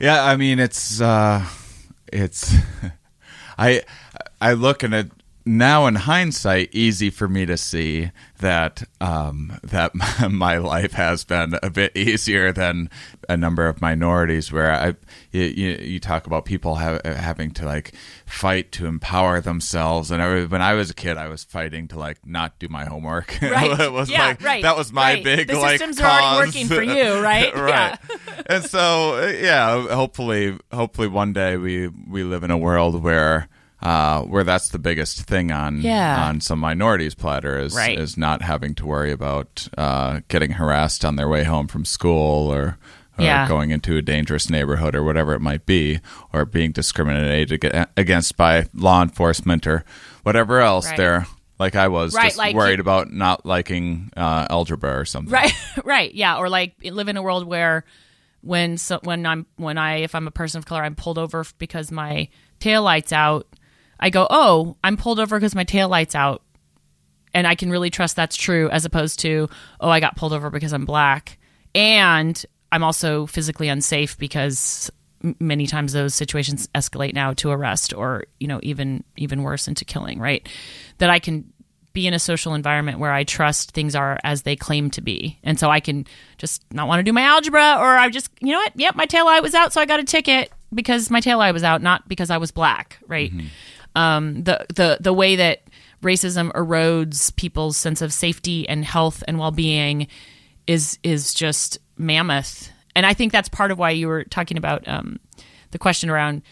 [0.00, 0.24] yeah.
[0.24, 1.44] I mean, it's uh,
[2.12, 2.54] it's.
[3.58, 3.82] I
[4.40, 5.10] I look and it
[5.46, 9.92] now in hindsight, easy for me to see that um, that
[10.30, 12.90] my life has been a bit easier than
[13.28, 14.50] a number of minorities.
[14.52, 14.94] Where I
[15.30, 17.92] you, you, talk about people ha- having to like
[18.26, 22.26] fight to empower themselves, and when I was a kid, I was fighting to like
[22.26, 23.38] not do my homework.
[23.46, 23.80] Right.
[23.80, 25.24] it was Yeah, like right, that was my right.
[25.24, 26.46] big The like systems are cause.
[26.46, 27.54] working for you, right?
[27.54, 27.96] right.
[28.46, 33.48] and so yeah, hopefully, hopefully one day we we live in a world where.
[33.82, 36.26] Uh, where that's the biggest thing on Yeah.
[36.28, 37.98] on some minorities platter is Right.
[37.98, 42.50] is not having to worry about uh, getting harassed on their way home from school
[42.52, 42.78] or
[43.18, 43.46] or Yeah.
[43.48, 46.00] going into a dangerous neighborhood or whatever it might be
[46.32, 47.64] or being discriminated
[47.96, 49.84] against by law enforcement or
[50.22, 50.96] whatever else Right.
[50.96, 51.26] they're
[51.58, 55.32] like I was Right, just like worried you- about not liking uh, algebra or something
[55.32, 55.52] right
[55.84, 57.84] right yeah or like live in a world where
[58.42, 61.44] when so when i'm when i if i'm a person of color i'm pulled over
[61.58, 62.28] because my
[62.60, 63.46] tail lights out
[64.00, 66.42] i go oh i'm pulled over because my tail lights out
[67.34, 69.48] and i can really trust that's true as opposed to
[69.80, 71.38] oh i got pulled over because i'm black
[71.74, 74.90] and I'm also physically unsafe because
[75.40, 79.84] many times those situations escalate now to arrest or you know even even worse into
[79.84, 80.48] killing right
[80.98, 81.52] that I can
[81.92, 85.38] be in a social environment where I trust things are as they claim to be.
[85.42, 88.52] And so I can just not want to do my algebra or I just, you
[88.52, 88.72] know what?
[88.76, 91.52] Yep, my tail light was out, so I got a ticket because my tail light
[91.52, 93.32] was out, not because I was black, right?
[93.32, 93.46] Mm-hmm.
[93.96, 95.64] Um, the, the, the way that
[96.02, 100.06] racism erodes people's sense of safety and health and well-being
[100.66, 102.70] is, is just mammoth.
[102.94, 105.18] And I think that's part of why you were talking about um,
[105.70, 106.42] the question around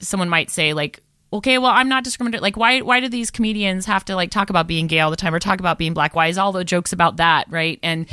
[0.00, 1.00] someone might say like
[1.32, 4.50] okay well i'm not discriminating like why why do these comedians have to like talk
[4.50, 6.14] about being gay all the time or talk about being black?
[6.14, 7.78] Why is all the jokes about that right?
[7.82, 8.06] And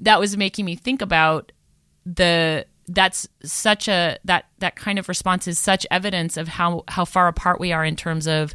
[0.00, 1.52] that was making me think about
[2.04, 7.04] the that's such a that that kind of response is such evidence of how how
[7.04, 8.54] far apart we are in terms of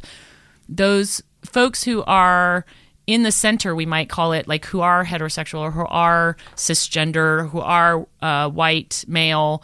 [0.68, 2.64] those folks who are
[3.06, 7.48] in the center we might call it like who are heterosexual or who are cisgender
[7.50, 9.62] who are uh, white male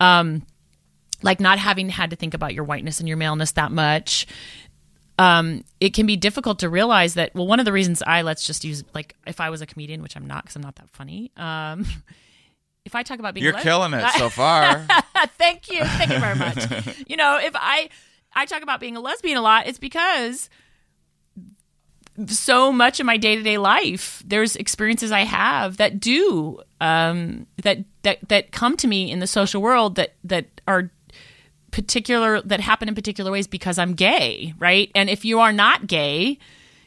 [0.00, 0.42] um,
[1.22, 4.26] like not having had to think about your whiteness and your maleness that much.
[5.18, 8.46] Um, it can be difficult to realize that well one of the reasons i let's
[8.46, 10.88] just use like if i was a comedian which i'm not because i'm not that
[10.90, 11.84] funny um,
[12.88, 14.84] if i talk about being You're killing it so far.
[15.36, 15.84] thank you.
[15.84, 16.58] Thank you very much.
[17.06, 17.88] You know if i
[18.34, 20.48] i talk about being a lesbian a lot it's because
[22.26, 28.18] so much of my day-to-day life there's experiences i have that do um that that
[28.28, 30.90] that come to me in the social world that that are
[31.70, 34.90] particular that happen in particular ways because i'm gay right?
[34.94, 36.38] And if you are not gay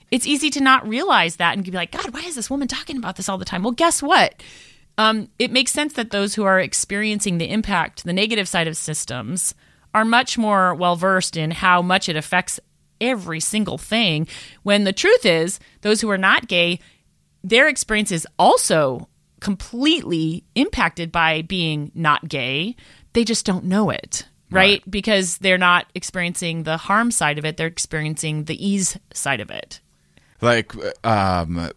[0.10, 2.98] it's easy to not realize that and be like god why is this woman talking
[2.98, 3.64] about this all the time?
[3.64, 4.42] Well guess what
[4.98, 8.78] um, it makes sense that those who are experiencing the impact, the negative side of
[8.78, 9.56] systems,
[9.94, 12.60] are much more well versed in how much it affects
[13.00, 14.28] every single thing.
[14.64, 16.80] When the truth is, those who are not gay,
[17.44, 22.76] their experience is also completely impacted by being not gay.
[23.14, 24.28] They just don't know it.
[24.54, 24.84] Right?
[24.92, 29.50] Because they're not experiencing the harm side of it, they're experiencing the ease side of
[29.50, 29.80] it.
[30.42, 30.74] like
[31.06, 31.70] um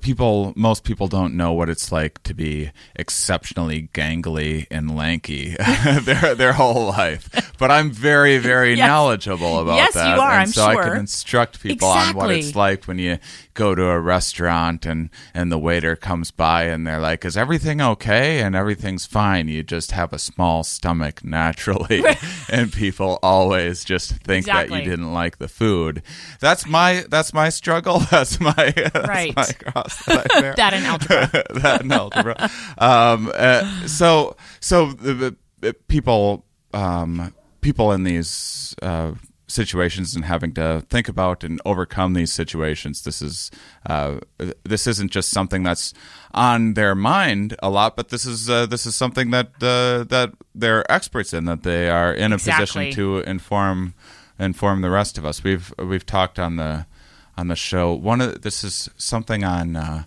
[0.00, 5.56] people most people don't know what it's like to be exceptionally gangly and lanky
[6.02, 7.52] their their whole life.
[7.58, 8.86] But i'm very very Yes.
[8.88, 10.14] knowledgeable about Yes, that.
[10.16, 13.18] you are, and I'm so i can instruct people on what it's like when you
[13.54, 17.80] go to a restaurant and and the waiter comes by and they're like is everything
[17.80, 22.04] okay and everything's fine you just have a small stomach naturally
[22.48, 26.02] and people always just think that you didn't like the food
[26.40, 29.36] that's my that's my struggle that's my that's Right.
[29.36, 30.54] my cross that I bear.
[30.54, 31.44] That in algebra.
[31.60, 32.50] that in algebra.
[32.78, 39.12] Um, uh, so so the, the people um, people in these uh,
[39.52, 43.02] situations and having to think about and overcome these situations.
[43.02, 43.50] This is
[43.86, 44.18] uh,
[44.64, 45.92] this isn't just something that's
[46.34, 50.32] on their mind a lot, but this is uh, this is something that uh, that
[50.54, 51.44] they're experts in.
[51.44, 52.64] That they are in a Exactly.
[52.64, 53.94] position to inform
[54.38, 55.44] inform the rest of us.
[55.44, 56.86] We've we've talked on the
[57.36, 57.92] on the show.
[57.92, 59.76] One of this is something on.
[59.76, 60.04] Uh,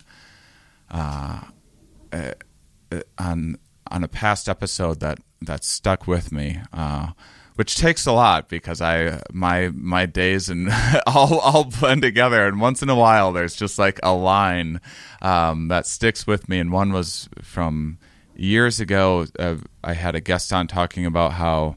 [3.18, 3.58] on
[3.90, 7.10] on a past episode that that stuck with me, uh,
[7.56, 10.70] which takes a lot because I my my days and
[11.06, 14.80] all all blend together, and once in a while there's just like a line
[15.20, 17.98] um, that sticks with me, and one was from
[18.34, 19.26] years ago.
[19.38, 21.76] Uh, I had a guest on talking about how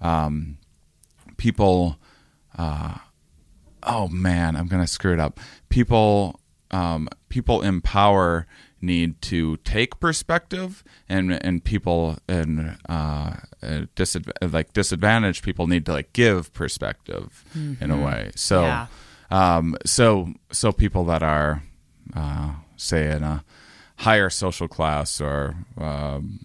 [0.00, 0.58] um,
[1.36, 1.98] people
[3.86, 5.40] oh man, I'm gonna screw it up.
[5.68, 8.46] People, um, people empower power
[8.80, 15.86] need to take perspective, and and people and uh, uh, disadv- like disadvantaged people need
[15.86, 17.44] to like give perspective
[17.80, 18.30] in a way.
[18.36, 18.86] So, Yeah.
[19.30, 21.62] um, so so people that are,
[22.14, 23.42] uh, say, in a
[23.96, 26.40] higher social class or um,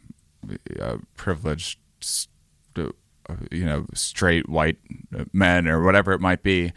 [0.79, 1.79] uh, privileged
[2.77, 4.77] uh, you know straight white
[5.33, 6.71] men or whatever it might be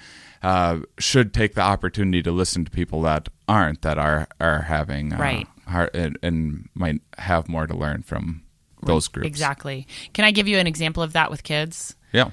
[0.44, 5.12] uh, should take the opportunity to listen to people that aren't that are are having
[5.12, 5.48] uh, Right.
[5.66, 8.42] har- and, and might have more to learn from
[8.82, 9.86] those groups Exactly.
[10.12, 11.96] Can I give you an example of that with kids?
[12.12, 12.30] yeah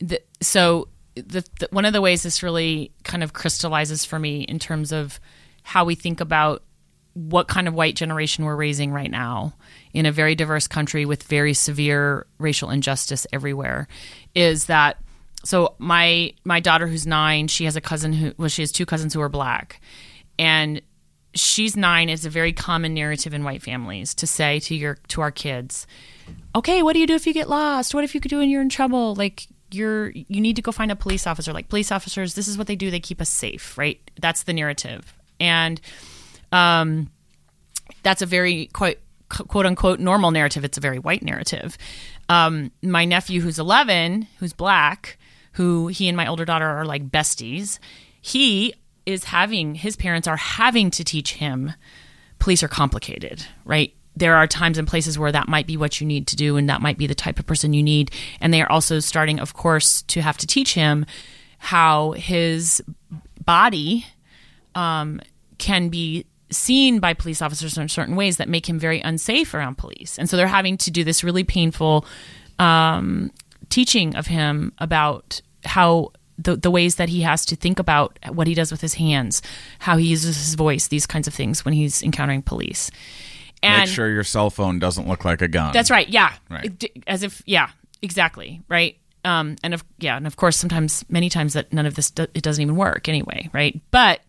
[0.00, 4.42] the, so the, the one of the ways this really kind of crystallizes for me
[4.42, 5.18] in terms of
[5.64, 6.62] how we think about
[7.14, 9.52] what kind of white generation we're raising right now
[9.92, 13.88] in a very diverse country with very severe racial injustice everywhere
[14.36, 14.98] is that
[15.44, 18.86] so my my daughter who's 9 she has a cousin who well she has two
[18.86, 19.80] cousins who are black
[20.38, 20.82] and
[21.34, 25.20] she's 9 is a very common narrative in white families to say to your to
[25.20, 25.86] our kids
[26.54, 27.94] okay, what do you do if you get lost?
[27.94, 29.14] What if you could do and you're in trouble?
[29.14, 31.52] Like you're you need to go find a police officer.
[31.52, 32.90] Like police officers, this is what they do.
[32.90, 34.00] They keep us safe, right?
[34.20, 35.12] That's the narrative.
[35.40, 35.80] And
[36.52, 37.10] um
[38.02, 40.64] that's a very quite quote unquote normal narrative.
[40.64, 41.76] It's a very white narrative.
[42.30, 45.17] Um, my nephew, who's 11, who's black,
[45.58, 47.80] who he and my older daughter are like besties,
[48.20, 48.72] he
[49.06, 51.72] is having his parents are having to teach him
[52.38, 53.92] police are complicated, right?
[54.14, 56.70] There are times and places where that might be what you need to do, and
[56.70, 58.12] that might be the type of person you need.
[58.40, 61.04] And they are also starting, of course, to have to teach him
[61.58, 62.80] how his
[63.44, 64.06] body
[64.76, 65.20] um,
[65.58, 69.76] can be seen by police officers in certain ways that make him very unsafe around
[69.76, 70.20] police.
[70.20, 72.06] And so they're having to do this really painful
[72.60, 73.32] um,
[73.70, 78.46] teaching of him about how the, the ways that he has to think about what
[78.46, 79.42] he does with his hands,
[79.80, 82.90] how he uses his voice, these kinds of things when he's encountering police.
[83.62, 85.72] And Make sure your cell phone doesn't look like a gun.
[85.72, 86.08] that's right.
[86.08, 86.32] Yeah.
[86.48, 86.84] Right.
[87.08, 87.70] As if, yeah,
[88.02, 88.62] exactly.
[88.68, 88.98] Right.
[89.24, 90.16] Um, and of, yeah.
[90.16, 93.08] And of course, sometimes, many times that none of this, do, it doesn't even work
[93.08, 93.50] anyway.
[93.52, 93.80] Right.
[93.90, 94.20] But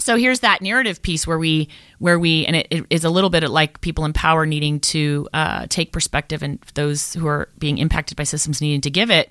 [0.00, 1.68] so here's that narrative piece where we,
[2.00, 5.28] where we, and it, it is a little bit like people in power needing to
[5.32, 9.30] uh, take perspective and those who are being impacted by systems needing to give it.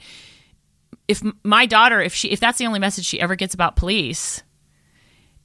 [1.07, 4.43] If my daughter, if she, if that's the only message she ever gets about police,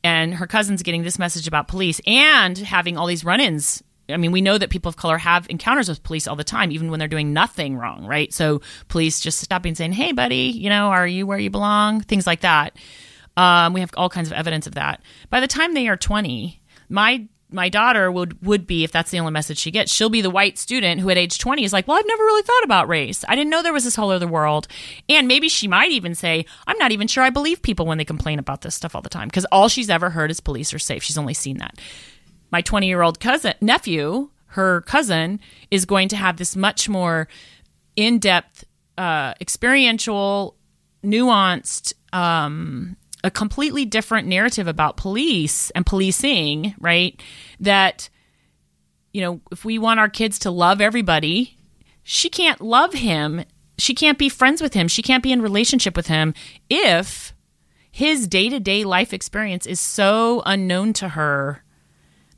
[0.04, 4.32] and her cousin's getting this message about police and having all these run-ins I mean,
[4.32, 6.98] we know that people of color have encounters with police all the time, even when
[6.98, 8.32] they're doing nothing wrong, right?
[8.32, 12.26] So police just stopping saying, "Hey, buddy, you know, are you where you belong?" Things
[12.26, 12.76] like that.
[13.36, 15.02] Um, we have all kinds of evidence of that.
[15.30, 19.18] By the time they are twenty, my my daughter would would be, if that's the
[19.18, 21.88] only message she gets, she'll be the white student who at age twenty is like,
[21.88, 23.24] "Well, I've never really thought about race.
[23.28, 24.68] I didn't know there was this whole other world."
[25.08, 28.04] And maybe she might even say, "I'm not even sure I believe people when they
[28.04, 30.78] complain about this stuff all the time," because all she's ever heard is police are
[30.78, 31.02] safe.
[31.02, 31.78] She's only seen that
[32.50, 35.40] my 20 year old cousin nephew her cousin
[35.70, 37.28] is going to have this much more
[37.96, 38.64] in-depth
[38.96, 40.56] uh, experiential
[41.04, 47.20] nuanced um, a completely different narrative about police and policing right
[47.60, 48.08] that
[49.12, 51.56] you know if we want our kids to love everybody
[52.02, 53.44] she can't love him
[53.76, 56.32] she can't be friends with him she can't be in relationship with him
[56.70, 57.32] if
[57.90, 61.64] his day-to-day life experience is so unknown to her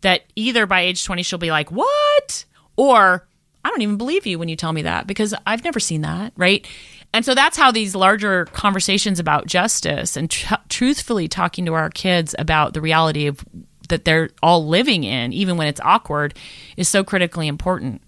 [0.01, 2.45] that either by age 20 she'll be like, "What?"
[2.76, 3.28] or
[3.62, 6.33] I don't even believe you when you tell me that because I've never seen that,
[6.37, 6.66] right?
[7.13, 11.91] And so that's how these larger conversations about justice and tr- truthfully talking to our
[11.91, 13.45] kids about the reality of
[13.89, 16.35] that they're all living in, even when it's awkward,
[16.77, 18.01] is so critically important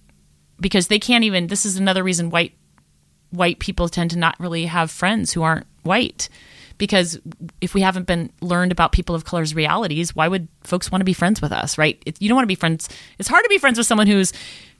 [0.60, 1.48] because they can't even.
[1.48, 2.54] This is another reason white
[3.30, 6.28] white people tend to not really have friends who aren't white
[6.82, 7.16] because
[7.60, 11.04] if we haven't been learned about people of color's realities why would folks want to
[11.04, 12.88] be friends with us right it, you don't want to be friends
[13.20, 14.32] it's hard to be friends with someone who's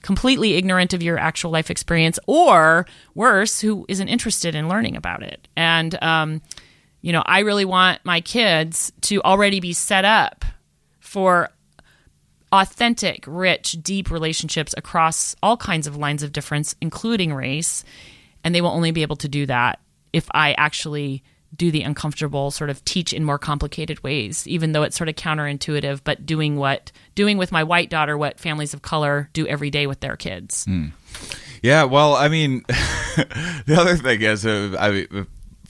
[0.03, 5.23] completely ignorant of your actual life experience or worse who isn't interested in learning about
[5.23, 6.43] it and um,
[7.03, 10.45] you know i really want my kids to already be set up
[10.99, 11.51] for
[12.53, 17.83] authentic, rich, deep relationships across all kinds of lines of difference, including race.
[18.45, 19.81] And they will only be able to do that
[20.13, 21.23] if I actually
[21.57, 25.15] do the uncomfortable sort of teach in more complicated ways even though it's sort of
[25.15, 29.71] counterintuitive but doing what doing with my white daughter what families of color do every
[29.71, 30.67] day with their kids.
[31.63, 35.07] Yeah, well, I mean, the other thing is, uh, I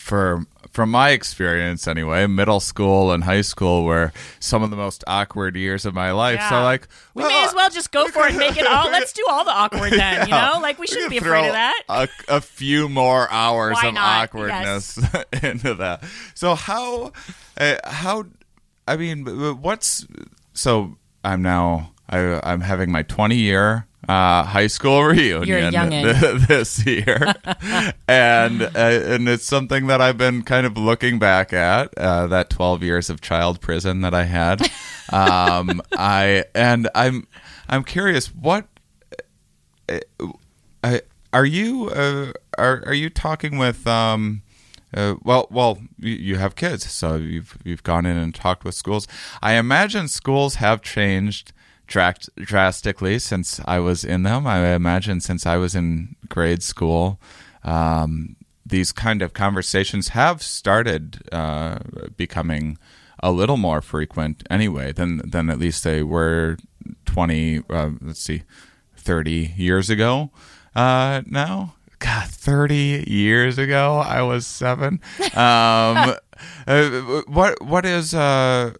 [0.02, 5.04] for from my experience anyway, middle school and high school were some of the most
[5.06, 6.40] awkward years of my life.
[6.48, 6.62] So Yeah.
[6.64, 9.22] like, we may as well just go for it and make it all let's do
[9.28, 12.40] all the awkward then you know like we shouldn't be afraid of that A, a
[12.40, 14.22] few more hours Why of not?
[14.24, 14.98] awkwardness
[15.42, 16.02] into that.
[16.34, 17.12] So how,
[17.58, 18.24] uh, how,
[18.88, 19.26] I mean,
[19.60, 20.06] what's
[20.54, 20.96] so?
[21.24, 26.46] I'm now I, I'm having my 20 year uh, high school reunion You're a youngin'.
[26.48, 27.34] this year,
[28.08, 32.50] and uh, and it's something that I've been kind of looking back at uh, that
[32.50, 34.60] 12 years of child prison that I had.
[35.12, 37.26] Um, I and I'm
[37.68, 38.66] I'm curious what
[40.82, 41.02] I,
[41.32, 44.42] are you uh, are are you talking with um
[44.94, 48.74] uh, well well you, you have kids so you've you've gone in and talked with
[48.74, 49.06] schools
[49.42, 51.52] I imagine schools have changed
[51.92, 57.20] dra- drastically since I was in them I imagine since I was in grade school
[57.64, 61.78] um, these kind of conversations have started uh,
[62.16, 62.78] becoming
[63.20, 66.56] a little more frequent anyway than than at least they were
[67.04, 68.42] 20 uh, let's see
[68.96, 70.30] 30 years ago
[70.74, 71.74] uh, now.
[71.98, 75.00] God, 30 years ago, I was seven.
[75.34, 76.16] Um,
[76.66, 78.72] uh, what what is uh,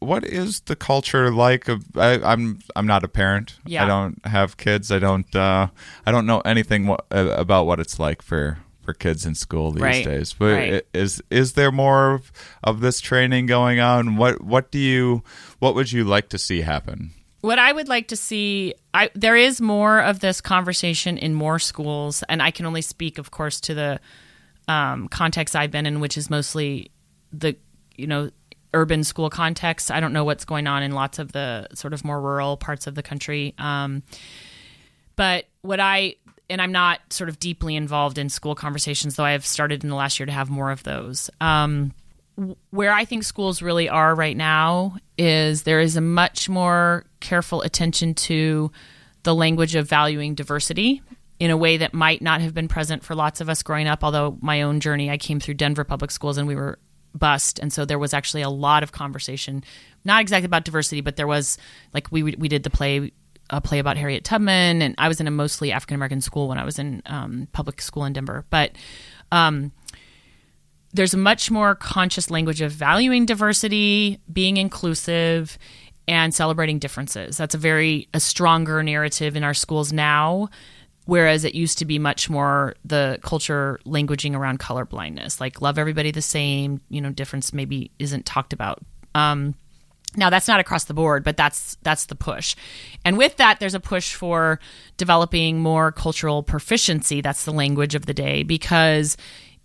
[0.00, 1.68] what is the culture like?
[1.68, 3.58] Of, I, I'm I'm not a parent.
[3.64, 3.84] Yeah.
[3.84, 4.90] I don't have kids.
[4.90, 5.68] I don't uh,
[6.04, 9.72] I don't know anything uh, about what it's like for for for kids in school
[9.72, 10.32] these Right, days.
[10.32, 10.86] But right.
[10.94, 12.32] is is there more of,
[12.64, 14.16] of this training going on?
[14.16, 15.22] What what do you
[15.58, 17.12] what would you like to see happen?
[17.42, 21.58] what I would like to see, I there is more of this conversation in more
[21.58, 24.00] schools, and I can only speak, of course, to the
[24.68, 26.90] um, context I've been in, which is mostly
[27.32, 27.56] the
[27.96, 28.30] you know
[28.74, 29.90] urban school context.
[29.90, 32.86] I don't know what's going on in lots of the sort of more rural parts
[32.86, 33.54] of the country.
[33.58, 34.02] Um,
[35.16, 36.16] but what I
[36.48, 39.90] and I'm not sort of deeply involved in school conversations, though I have started in
[39.90, 41.30] the last year to have more of those.
[41.40, 41.94] Um,
[42.70, 47.62] where I think schools really are right now is there is a much more careful
[47.62, 48.72] attention to
[49.22, 51.02] the language of valuing diversity
[51.38, 54.02] in a way that might not have been present for lots of us growing up.
[54.02, 56.78] Although my own journey, I came through Denver public schools and we were
[57.14, 59.64] bust, and so there was actually a lot of conversation,
[60.04, 61.58] not exactly about diversity, but there was
[61.94, 63.12] like we we did the play
[63.50, 66.58] a play about Harriet Tubman, and I was in a mostly African American school when
[66.58, 68.44] I was in um, public school in Denver.
[68.48, 68.72] But
[69.32, 69.72] um,
[70.92, 75.58] there's a much more conscious language of valuing diversity, being inclusive,
[76.08, 77.36] and celebrating differences.
[77.36, 80.48] That's a very a stronger narrative in our schools now,
[81.06, 85.78] whereas it used to be much more the culture languaging around color blindness, like love
[85.78, 86.80] everybody the same.
[86.88, 88.80] You know, difference maybe isn't talked about.
[89.14, 89.54] Um,
[90.16, 92.56] now that's not across the board, but that's that's the push.
[93.04, 94.58] And with that there's a push for
[94.96, 97.20] developing more cultural proficiency.
[97.20, 99.16] That's the language of the day because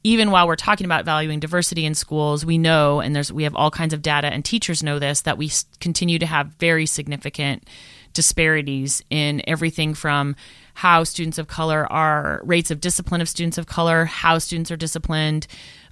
[0.03, 3.55] even while we're talking about valuing diversity in schools, we know and there's we have
[3.55, 7.67] all kinds of data and teachers know this that we continue to have very significant
[8.13, 10.36] disparities in everything from
[10.76, 14.76] how students of color are rates of discipline of students of color, how students are
[14.78, 15.47] disciplined,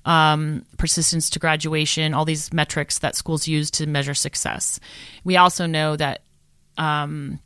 [0.05, 4.81] um, persistence to graduation, all these metrics that schools use to measure success.
[5.23, 6.23] We also know that,
[6.77, 7.39] um,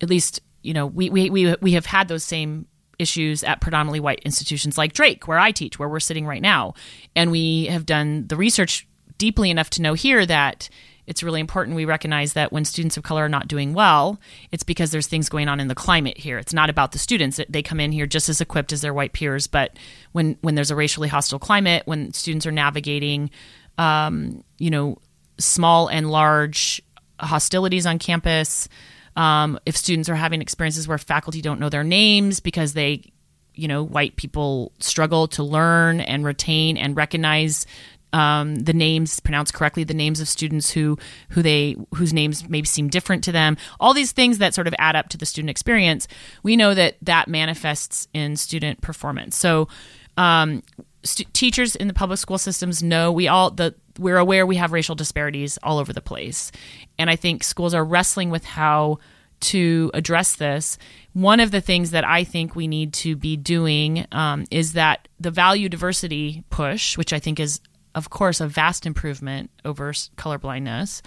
[0.00, 2.66] at least, you know, we, we, we, we have had those same
[3.00, 6.74] issues at predominantly white institutions like Drake, where I teach, where we're sitting right now.
[7.16, 8.86] And we have done the research
[9.18, 10.68] deeply enough to know here that
[11.06, 14.18] it's really important we recognize that when students of color are not doing well,
[14.50, 16.38] it's because there's things going on in the climate here.
[16.38, 17.40] It's not about the students.
[17.48, 19.76] They come in here just as equipped as their white peers, but
[20.12, 23.30] when when there's a racially hostile climate, when students are navigating,
[23.78, 24.98] um, you know,
[25.38, 26.80] small and large
[27.20, 28.68] hostilities on campus,
[29.16, 33.12] um, if students are having experiences where faculty don't know their names because they
[33.54, 37.66] you know white people struggle to learn and retain and recognize
[38.14, 40.96] um, the names pronounced correctly the names of students who
[41.30, 43.56] who they whose names maybe seem different to them.
[43.80, 46.06] All these things that sort of add up to the student experience
[46.44, 49.36] we know that that manifests in student performance.
[49.36, 49.68] So
[50.16, 50.62] um,
[51.02, 54.72] st- teachers in the public school systems know we all the we're aware we have
[54.72, 56.52] racial disparities all over the place.
[56.98, 58.98] And i think schools are wrestling with how
[59.40, 60.78] to address this,
[61.12, 65.06] one of the things that I think we need to be doing um, is that
[65.20, 67.60] the value diversity push, which I think is,
[67.94, 71.02] of course, a vast improvement over colorblindness.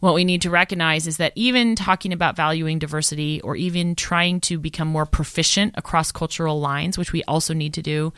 [0.00, 4.40] What we need to recognize is that even talking about valuing diversity or even trying
[4.42, 8.12] to become more proficient across cultural lines, which we also need to do,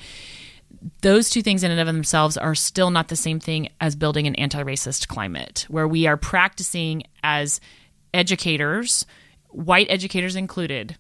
[1.03, 4.27] those two things in and of themselves are still not the same thing as building
[4.27, 7.61] an anti racist climate where we are practicing as
[8.15, 9.07] educators,
[9.49, 10.97] white educators included.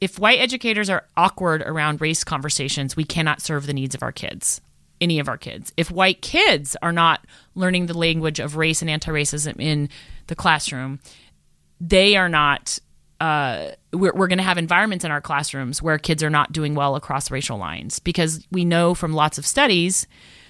[0.00, 4.12] If white educators are awkward around race conversations, we cannot serve the needs of our
[4.12, 4.60] kids,
[5.00, 5.72] any of our kids.
[5.76, 7.24] If white kids are not
[7.54, 9.88] learning the language of race and anti racism in
[10.26, 11.00] the classroom,
[11.80, 12.78] they are not
[13.20, 16.74] uh, we're, we're going to have environments in our classrooms where kids are not doing
[16.74, 20.06] well across racial lines because we know from lots of studies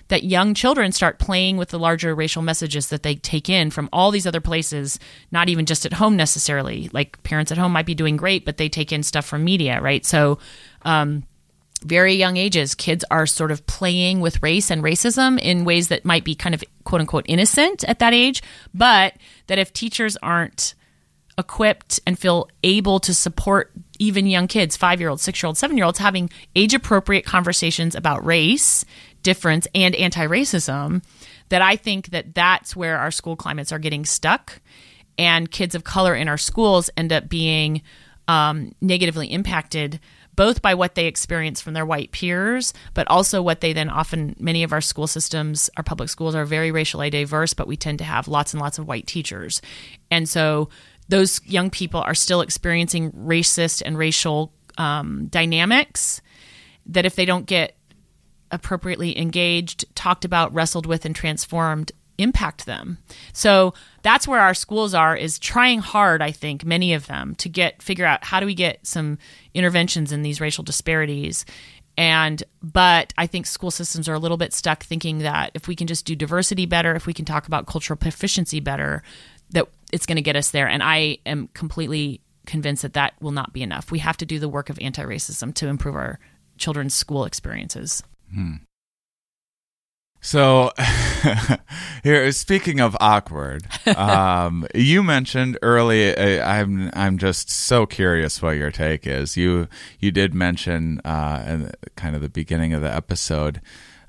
[0.09, 3.89] that young children start playing with the larger racial messages that they take in from
[3.93, 4.99] all these other places,
[5.31, 6.91] not even just at home necessarily.
[6.93, 9.81] Like parents at home might be doing great, but they take in stuff from media,
[9.81, 10.05] right?
[10.05, 10.39] So,
[10.83, 11.25] um,
[11.85, 16.05] very young ages, kids are sort of playing with race and racism in ways that
[16.05, 18.43] might be kind of quote unquote innocent at that age,
[18.75, 19.15] but
[19.47, 20.75] that if teachers aren't
[21.39, 25.59] equipped and feel able to support even young kids, five year olds, six year olds,
[25.59, 28.85] seven year olds, having age appropriate conversations about race,
[29.23, 31.03] difference, and anti racism,
[31.49, 34.61] that I think that that's where our school climates are getting stuck.
[35.17, 37.83] And kids of color in our schools end up being
[38.29, 39.99] um, negatively impacted
[40.39, 44.37] both by what they experience from their white peers, but also what they then often,
[44.39, 47.99] many of our school systems, our public schools are very racially diverse, but we tend
[47.99, 49.61] to have lots and lots of white teachers.
[50.13, 50.69] And so
[51.09, 56.21] those young people are still experiencing racist and racial um, dynamics
[56.87, 57.77] that if they don't get
[58.53, 62.99] appropriately engaged, talked about, wrestled with, and transformed, impact them.
[63.33, 63.75] So
[64.09, 67.83] that's where our schools are is trying hard, I think, many of them to get
[67.83, 69.19] figure out how do we get some
[69.55, 71.45] interventions in these racial disparities
[71.99, 75.75] And but I think school systems are a little bit stuck thinking that if we
[75.75, 79.03] can just do diversity better, if we can talk about cultural proficiency better,
[79.51, 80.69] that it's going to get us there.
[80.69, 83.91] And I am completely convinced that that will not be enough.
[83.91, 86.21] We have to do the work of anti-racism to improve our
[86.57, 88.05] children's school experiences.
[88.33, 88.55] Hmm.
[90.21, 90.73] So,
[92.03, 93.67] here, speaking of awkward,
[93.97, 96.15] um, you mentioned early.
[96.15, 99.37] uh, I'm I'm just so curious what your take is.
[99.37, 99.69] You
[100.01, 103.61] you did mention uh, in kind of the beginning of the episode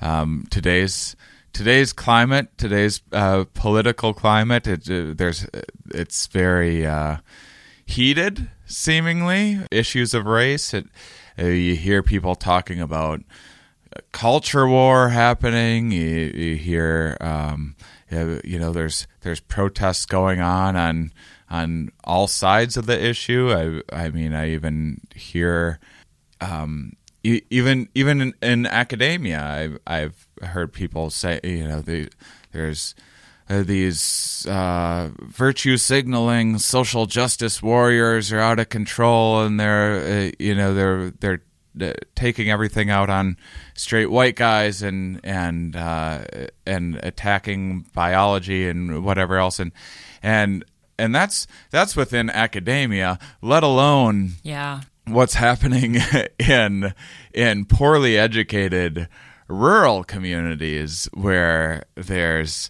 [0.02, 1.16] um, today's
[1.54, 4.68] today's climate, today's uh, political climate.
[4.68, 5.48] It, uh, there's
[5.94, 7.18] it's very uh,
[7.86, 10.74] heated, seemingly issues of race.
[10.74, 10.88] It,
[11.38, 13.22] uh, you hear people talking about
[14.12, 15.92] culture war happening.
[15.92, 17.76] You, you hear, um,
[18.10, 21.12] you know, there's there's protests going on on
[21.50, 23.84] on all sides of the issue.
[23.92, 25.80] I I mean, I even hear,
[26.42, 32.10] um, even even in, in academia, I've I've heard people say, you know, the,
[32.52, 32.96] there's
[33.50, 40.32] uh, these uh, virtue signaling social justice warriors are out of control, and they're uh,
[40.38, 41.42] you know they're they're
[41.80, 43.38] uh, taking everything out on
[43.76, 46.24] straight white guys and and uh,
[46.66, 49.72] and attacking biology and whatever else, and
[50.24, 50.64] and
[50.98, 54.82] and that's that's within academia, let alone Yeah.
[55.08, 55.98] what's happening
[56.40, 56.94] in
[57.34, 59.08] in poorly educated
[59.48, 62.70] rural communities where there's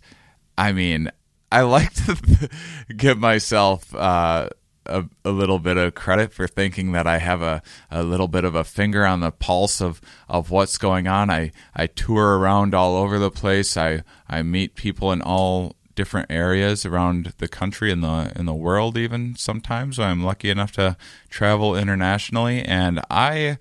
[0.58, 1.12] I mean
[1.52, 2.50] I like to
[2.95, 4.50] give myself uh,
[4.90, 8.44] a, a little bit of credit for thinking that I have a, a little bit
[8.44, 11.30] of a finger on the pulse of, of what's going on.
[11.30, 13.78] I, I tour around all over the place.
[13.78, 18.54] I, I meet people in all different areas around the country and the in the
[18.54, 20.96] world even sometimes I'm lucky enough to
[21.30, 23.58] travel internationally and I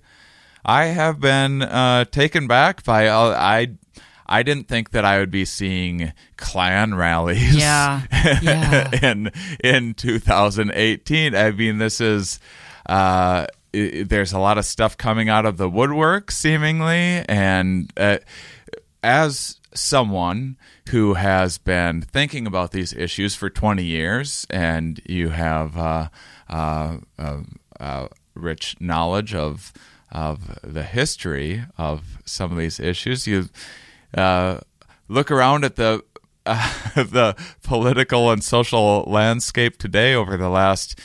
[0.63, 3.75] I have been uh, taken back by uh, I
[4.29, 8.03] I didn't think that I would be seeing Klan rallies Yeah.
[8.41, 8.89] Yeah.
[9.11, 9.31] in
[9.63, 12.39] in 2018 I mean this is
[12.87, 18.17] uh, i there's a lot of stuff coming out of the woodwork seemingly and uh,
[19.03, 20.57] as someone
[20.89, 26.09] who has been thinking about these issues for 20 years and you have uh,
[26.49, 27.41] uh, uh,
[27.79, 29.71] uh, rich knowledge of
[30.11, 33.47] of the history of some of these issues you
[34.15, 34.59] uh,
[35.07, 36.03] look around at the
[36.45, 40.99] uh, the political and social landscape today over the last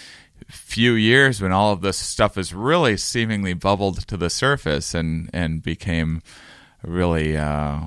[0.48, 5.28] few years when all of this stuff has really seemingly bubbled to the surface and
[5.32, 6.22] and became
[6.82, 7.80] really uh,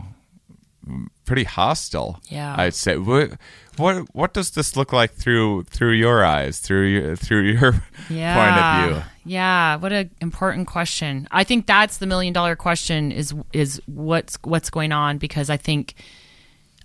[1.26, 2.22] pretty hostile.
[2.30, 2.56] Yeah.
[2.58, 2.98] I'd say.
[2.98, 3.32] What
[3.78, 8.86] what what does this look like through through your eyes, through your through your yeah.
[8.86, 9.12] point of view?
[9.26, 11.28] Yeah, what an important question.
[11.32, 15.58] I think that's the million dollar question is is what's what's going on because I
[15.58, 15.96] think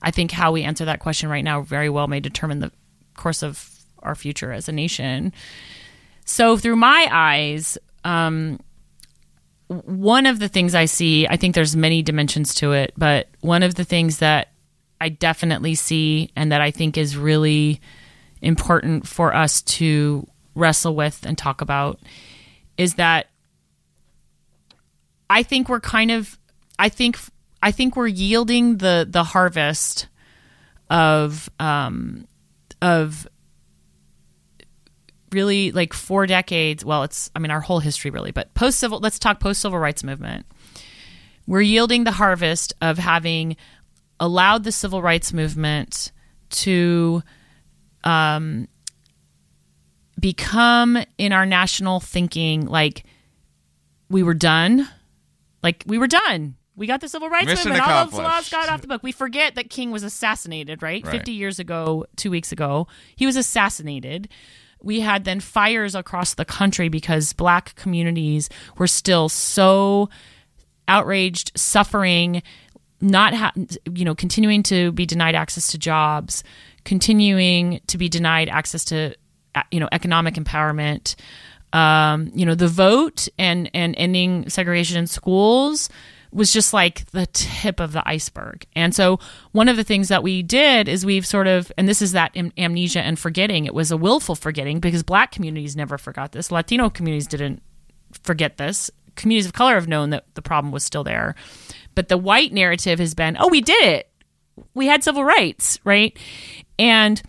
[0.03, 2.73] I think how we answer that question right now very well may determine the
[3.15, 3.69] course of
[4.03, 5.33] our future as a nation.
[6.25, 8.61] So through my eyes, um,
[9.69, 13.63] one of the things I see, I think there's many dimensions to it, but one
[13.63, 14.49] of the things that
[15.01, 17.81] I definitely see and that I think is really
[18.41, 22.01] important for us to wrestle with and talk about
[22.77, 23.29] is that
[25.31, 26.39] I think we're kind of
[26.79, 27.19] I think
[27.63, 30.09] I think we're yielding the the harvest
[30.91, 32.27] of um
[32.83, 33.27] of
[35.33, 38.99] really like four decades well it's i mean our whole history really but post civil
[38.99, 40.47] let's talk post civil rights movement.
[41.47, 43.57] We're yielding the harvest of having
[44.21, 46.13] allowed the civil rights movement
[46.51, 47.23] to
[48.05, 48.69] um,
[50.19, 53.05] become in our national thinking like
[54.09, 54.89] we were done.
[55.63, 56.55] Like we were done.
[56.77, 57.91] We got the civil rights Mission movement.
[57.91, 59.03] All those laws got off the book.
[59.03, 61.05] We forget that king was assassinated right?
[61.05, 61.13] Right.
[61.13, 64.29] 50 years ago two weeks ago he was assassinated
[64.83, 70.09] we had then fires across the country because black communities were still so
[70.89, 72.43] outraged, suffering,
[73.01, 73.53] not ha-
[73.93, 76.45] you know continuing to be denied access to jobs,
[76.85, 79.15] continuing to be denied access to
[79.55, 81.15] uh, you know economic empowerment.
[81.73, 85.89] Um, you know the vote and and ending segregation in schools
[86.33, 88.67] was just like the tip of the iceberg.
[88.75, 89.19] And so
[89.53, 92.37] one of the things that we did is we've sort of and this is that
[92.37, 93.67] am- amnesia and forgetting.
[93.67, 96.51] It was a willful forgetting because black communities never forgot this.
[96.51, 97.63] Latino communities didn't
[98.23, 98.91] forget this.
[99.15, 101.35] Communities of color have known that the problem was still there.
[101.95, 104.09] But the white narrative has been, oh, we did it.
[104.75, 106.19] We had civil rights, right?
[106.79, 107.21] And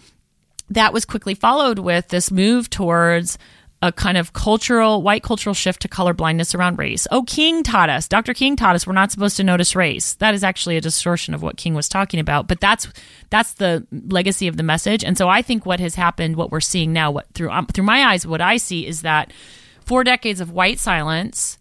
[0.69, 3.37] that was quickly followed with this move towards
[3.83, 7.05] a kind of cultural, white cultural shift to color blindness around race.
[7.11, 8.33] Oh, King taught us, Dr.
[8.33, 10.13] King taught us we're not supposed to notice race.
[10.15, 12.87] That is actually a distortion of what King was talking about, but that's
[13.29, 15.03] that's the legacy of the message.
[15.03, 17.83] And so I think what has happened, what we're seeing now, what through um, through
[17.83, 19.33] my eyes, what I see is that
[19.81, 21.57] four decades of white silence,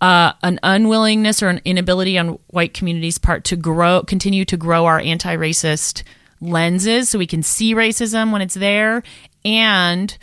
[0.00, 4.86] uh, an unwillingness or an inability on white communities' part to grow, continue to grow
[4.86, 6.02] our anti-racist
[6.40, 9.02] lenses, so we can see racism when it's there,
[9.44, 10.16] and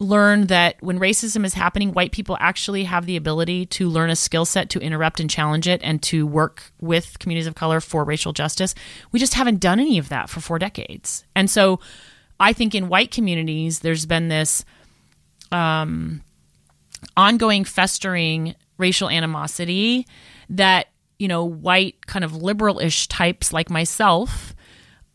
[0.00, 4.16] learn that when racism is happening, white people actually have the ability to learn a
[4.16, 8.04] skill set to interrupt and challenge it and to work with communities of color for
[8.04, 8.74] racial justice.
[9.12, 11.24] We just haven't done any of that for four decades.
[11.36, 11.80] And so
[12.40, 14.64] I think in white communities, there's been this
[15.52, 16.22] um,
[17.16, 20.06] ongoing festering racial animosity
[20.50, 20.88] that,
[21.18, 24.54] you know, white kind of liberal ish types like myself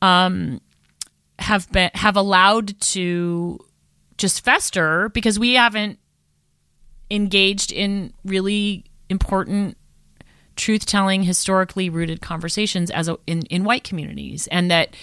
[0.01, 0.61] um,
[1.39, 3.59] have been have allowed to
[4.19, 5.97] just fester because we haven't
[7.09, 9.77] engaged in really important
[10.55, 14.95] truth telling historically rooted conversations as a, in, in white communities and that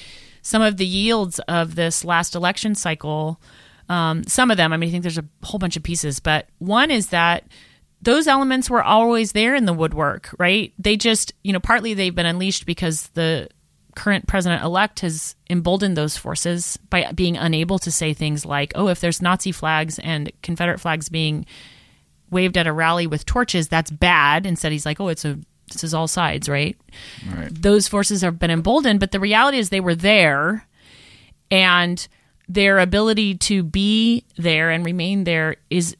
[0.43, 3.41] some of the yields of this last election cycle
[3.89, 6.47] um, some of them i mean i think there's a whole bunch of pieces but
[6.59, 7.45] one is that
[8.03, 10.73] those elements were always there in the woodwork right?
[10.79, 13.49] They just you know partly they've been unleashed because the
[13.97, 18.89] current president elect has emboldened those forces by being unable to say things like, oh,
[18.89, 21.47] if there's Nazi flags and Confederate flags being
[22.31, 24.47] waved at a rally with torches, that's bad.
[24.47, 25.39] Instead, he's like, oh, it's a
[25.73, 26.79] this is all sides, right?
[27.35, 27.51] Right.
[27.51, 30.65] Those forces have been emboldened, but the reality is they were there
[31.51, 32.07] and
[32.49, 35.97] their ability to be there and remain there is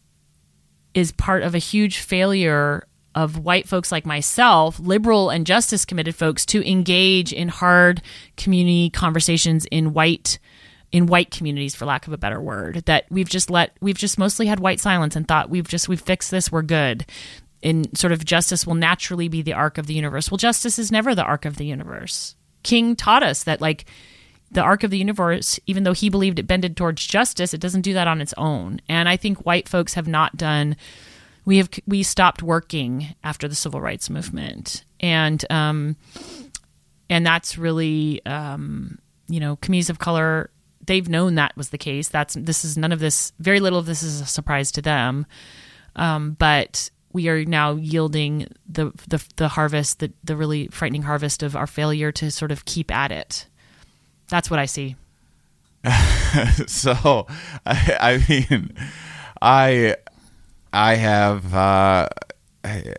[0.95, 2.87] is part of a huge failure
[3.17, 8.03] of white folks like myself, liberal and justice committed folks, to engage in hard
[8.37, 10.39] community conversations in white
[10.93, 14.19] in white communities for lack of a better word that we've just let we've just
[14.19, 17.07] mostly had white silence and thought we've just we've fixed this we're good.
[17.63, 20.31] In sort of justice will naturally be the arc of the universe.
[20.31, 22.37] Well justice is never the arc of the universe.
[22.63, 23.87] King taught us that like
[24.51, 27.81] the arc of the universe even though he believed it bended towards justice it doesn't
[27.81, 28.81] do that on its own.
[28.91, 30.77] And i think white folks have not done
[31.47, 35.97] we have we stopped working after the civil rights movement, and um,
[37.09, 40.51] and that's really um, you know communities of color.
[40.85, 42.09] They've known that was the case.
[42.09, 43.33] That's this is none of this.
[43.39, 45.25] Very little of this is a surprise to them,
[45.95, 51.45] um, but we are now yielding the the, the harvest, the the really frightening harvest
[51.45, 53.47] of our failure to sort of keep at it.
[54.29, 54.97] That's what I see.
[56.67, 57.29] so,
[57.65, 58.75] I, I mean,
[59.41, 59.95] I
[60.77, 61.55] I have.
[61.55, 62.09] Uh,
[62.65, 62.95] I,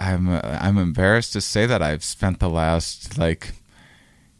[0.00, 0.28] I'm.
[0.28, 3.52] I'm embarrassed to say that I've spent the last like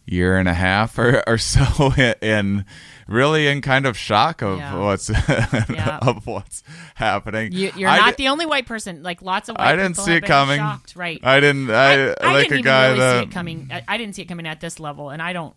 [0.07, 1.93] year and a half or, or so
[2.23, 2.65] in
[3.07, 4.79] really in kind of shock of Yeah.
[4.79, 5.11] what's
[5.69, 5.99] Yeah.
[6.01, 6.63] of what's
[6.95, 7.53] happening.
[7.53, 9.03] You, you're I not di- the only white person.
[9.03, 10.59] Like lots of white I didn't people see it coming.
[10.59, 11.21] Shocked, right?
[11.23, 11.71] I didn't.
[11.71, 13.69] I, I like didn't a guy really that see it coming.
[13.71, 15.55] I, I didn't see it coming at this level, and I don't.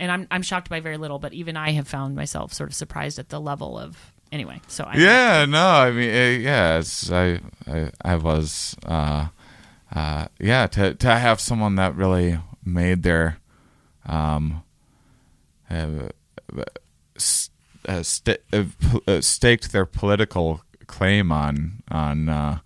[0.00, 1.18] And I'm I'm shocked by very little.
[1.18, 3.96] But even I have found myself sort of surprised at the level of
[4.34, 4.60] anyway.
[4.66, 9.28] So I Yeah, no, I mean, uh, yeah, I, I, I was, uh,
[9.94, 13.38] uh, yeah, to to have someone that really made their,
[14.06, 14.62] um,
[15.70, 16.08] uh,
[17.88, 18.64] uh, st- uh,
[19.06, 22.58] uh, staked their political claim on on, uh,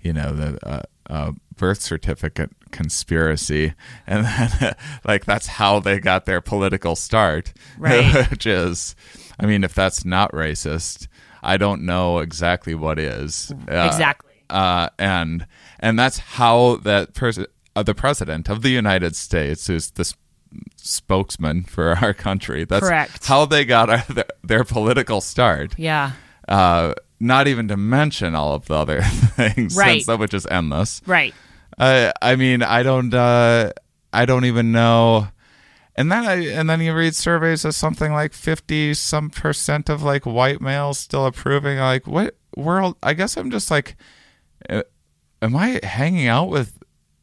[0.00, 3.74] you know, the uh, uh, birth certificate conspiracy,
[4.06, 4.74] and then
[5.04, 8.30] like that's how they got their political start, Right.
[8.30, 8.94] which is,
[9.40, 11.08] I mean, if that's not racist,
[11.42, 13.52] I don't know exactly what is.
[13.70, 14.32] Uh, Exactly.
[14.48, 15.46] Uh, and
[15.80, 20.12] and that's how that person, uh, the president of the United States, who's the
[20.76, 22.64] spokesman for our country.
[22.64, 23.26] That's Correct.
[23.26, 25.74] how they got our, their, their political start.
[25.78, 26.12] yeah.
[26.48, 29.94] Uh, not even to mention all of the other things, Right.
[29.94, 31.02] since that which is endless.
[31.06, 31.34] Right.
[31.78, 33.72] I I mean I don't uh
[34.12, 35.26] I don't even know
[35.96, 40.02] and then I and then you read surveys of something like fifty some percent of
[40.02, 43.96] like white males still approving like what world I guess I'm just like
[44.68, 44.82] uh,
[45.40, 46.78] am I hanging out with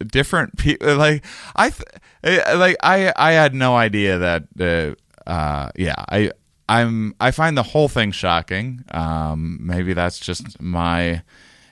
[0.05, 1.23] different people like
[1.55, 6.31] I th- uh, like I I had no idea that uh, uh yeah I
[6.67, 8.83] I'm I find the whole thing shocking.
[8.91, 11.21] Um maybe that's just my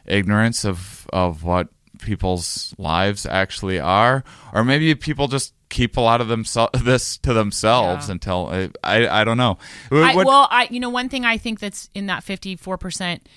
[0.06, 4.24] ignorance of of what people's lives actually are.
[4.54, 8.12] Or maybe people just keep a lot of themselves this to themselves Yeah.
[8.12, 9.58] until I, I I don't know
[9.92, 12.78] I, What- well, I you know one thing I think that's in that fifty four
[12.78, 13.28] percent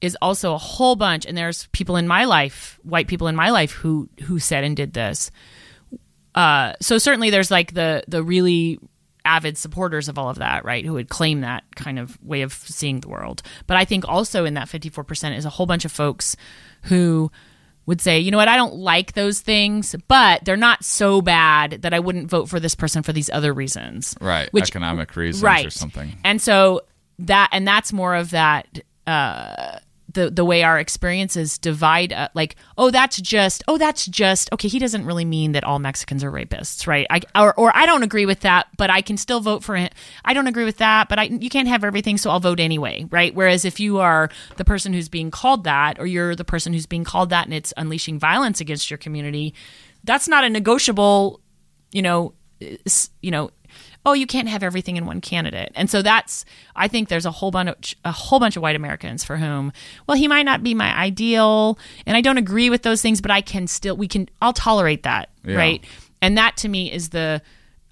[0.00, 3.50] is also a whole bunch, and there's people in my life, white people in my
[3.50, 5.30] life who who said and did this.
[6.34, 8.78] Uh, so certainly there's like the the really
[9.24, 10.84] avid supporters of all of that, right?
[10.86, 13.42] Who would claim that kind of way of seeing the world.
[13.66, 16.36] But I think also in that 54% is a whole bunch of folks
[16.84, 17.30] who
[17.86, 21.82] would say, you know what, I don't like those things, but they're not so bad
[21.82, 24.14] that I wouldn't vote for this person for these other reasons.
[24.20, 24.52] Right.
[24.52, 25.66] Which- Economic reasons right.
[25.66, 26.16] or something.
[26.24, 26.82] And so
[27.20, 29.78] that and that's more of that uh
[30.12, 34.68] the the way our experiences divide uh, like oh that's just oh that's just okay
[34.68, 37.06] he doesn't really mean that all Mexicans are rapists right?
[37.10, 39.90] I or or I don't agree with that but I can still vote for him.
[40.24, 43.06] I don't agree with that but I you can't have everything so I'll vote anyway
[43.10, 43.34] right?
[43.34, 46.86] Whereas if you are the person who's being called that or you're the person who's
[46.86, 49.54] being called that and it's unleashing violence against your community
[50.04, 51.40] that's not a negotiable
[51.92, 52.34] you know
[53.22, 53.50] you know
[54.06, 55.70] oh you can't have everything in one candidate.
[55.74, 56.44] And so that's
[56.74, 59.72] i think there's a whole bunch a whole bunch of white americans for whom
[60.06, 63.30] well he might not be my ideal and i don't agree with those things but
[63.30, 65.56] i can still we can i'll tolerate that Yeah.
[65.56, 65.84] right?
[66.22, 67.42] And that to me is the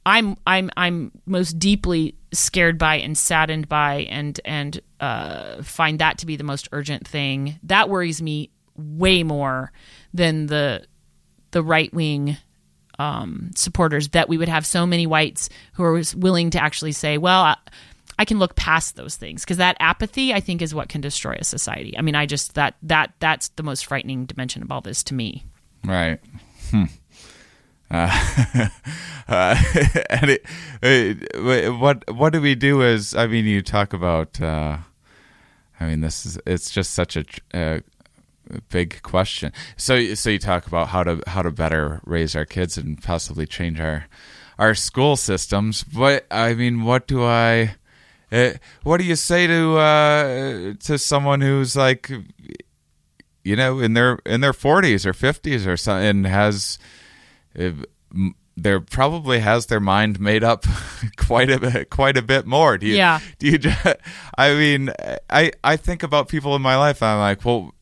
[0.07, 6.19] i'm i'm i'm most deeply scared by and saddened by and and uh find that
[6.19, 7.59] to be the most urgent thing.
[7.63, 9.73] That worries me way more
[10.15, 10.85] than the
[11.53, 12.37] the right wing
[12.99, 17.19] um, supporters that we would have so many whites who are willing to actually say,
[17.19, 17.57] well, I,
[18.19, 21.37] I can look past those things because that apathy, I think, is what can destroy
[21.39, 21.97] a society.
[21.97, 25.15] I mean, I just that that that's the most frightening dimension of all this to
[25.15, 25.45] me.
[25.85, 26.19] Right.
[26.71, 26.85] Hmm.
[27.91, 28.11] Uh,
[29.29, 29.63] uh,
[30.11, 30.45] and it,
[30.83, 34.79] it, what what do we do as I mean you talk about uh,
[35.79, 37.25] I mean this is it's just such a
[37.55, 37.81] uh,
[38.71, 39.53] big question.
[39.77, 43.47] So so you talk about how to how to better raise our kids and possibly
[43.47, 44.07] change our
[44.59, 45.85] our school systems.
[45.85, 47.75] But I mean what do I
[48.33, 52.11] uh, what do you say to uh, to someone who's like
[53.45, 56.79] you know in their in their 40s or 50s or something and has
[57.59, 57.71] uh,
[58.57, 60.65] there probably has their mind made up
[61.17, 63.21] quite a bit quite a bit more do you Yeah.
[63.39, 63.59] do you
[64.39, 64.91] i mean
[65.31, 67.73] i i think about people in my life i'm like well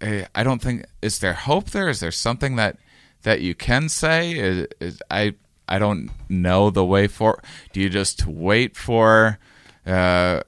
[0.00, 2.76] eh, i don't think is there hope there is there something that
[3.22, 5.34] that you can say is, is i
[5.68, 7.42] i don't know the way for
[7.72, 9.38] do you just wait for
[9.86, 10.40] uh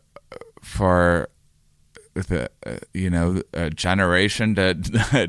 [0.61, 1.29] for
[2.15, 4.75] the uh, you know a generation to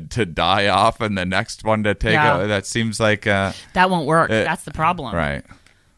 [0.10, 2.34] to die off and the next one to take Yeah.
[2.36, 2.46] over.
[2.46, 4.28] that seems like uh That won't work.
[4.28, 5.14] that's the problem.
[5.14, 5.42] right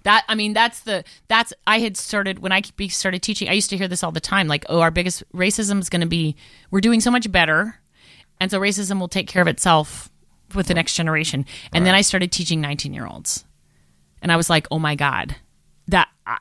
[0.05, 3.49] That I mean, that's the that's I had started when I started teaching.
[3.49, 6.03] I used to hear this all the time, like, oh, our biggest racism is going
[6.03, 6.37] to be
[6.70, 7.81] we're doing so much better,
[8.41, 10.11] and so racism will take care of itself
[10.55, 11.45] with the next generation.
[11.72, 13.45] And then I started teaching nineteen year olds,
[14.22, 15.37] and I was like, oh my god,
[15.89, 16.37] that uh,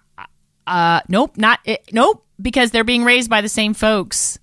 [0.68, 4.40] uh nope, not it, nope, because they're being raised by the same folks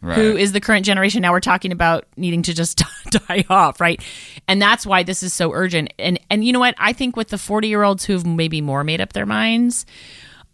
[0.00, 0.16] right.
[0.16, 1.22] who is the current generation.
[1.22, 4.02] Now we're talking about needing to just die off right?
[4.48, 5.92] And that's why this is so urgent.
[5.98, 6.74] And and you know what?
[6.78, 9.86] I think with the 40 year olds who've maybe more made up their minds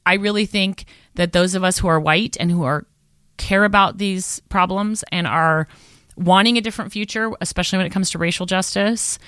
[0.06, 0.84] i really think
[1.14, 2.86] that those of us who are white and who are
[3.36, 5.66] care about these problems and are
[6.16, 9.18] wanting a different future especially when it comes to racial justice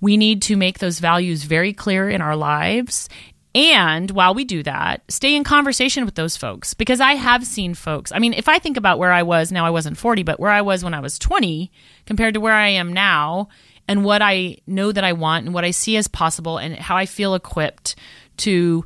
[0.00, 3.08] we need to make those values very clear in our lives
[3.54, 7.74] and while we do that, stay in conversation with those folks because I have seen
[7.74, 8.10] folks.
[8.10, 10.50] I mean, if I think about where I was now, I wasn't 40, but where
[10.50, 11.70] I was when I was 20
[12.04, 13.48] compared to where I am now,
[13.86, 16.96] and what I know that I want and what I see as possible, and how
[16.96, 17.94] I feel equipped
[18.38, 18.84] to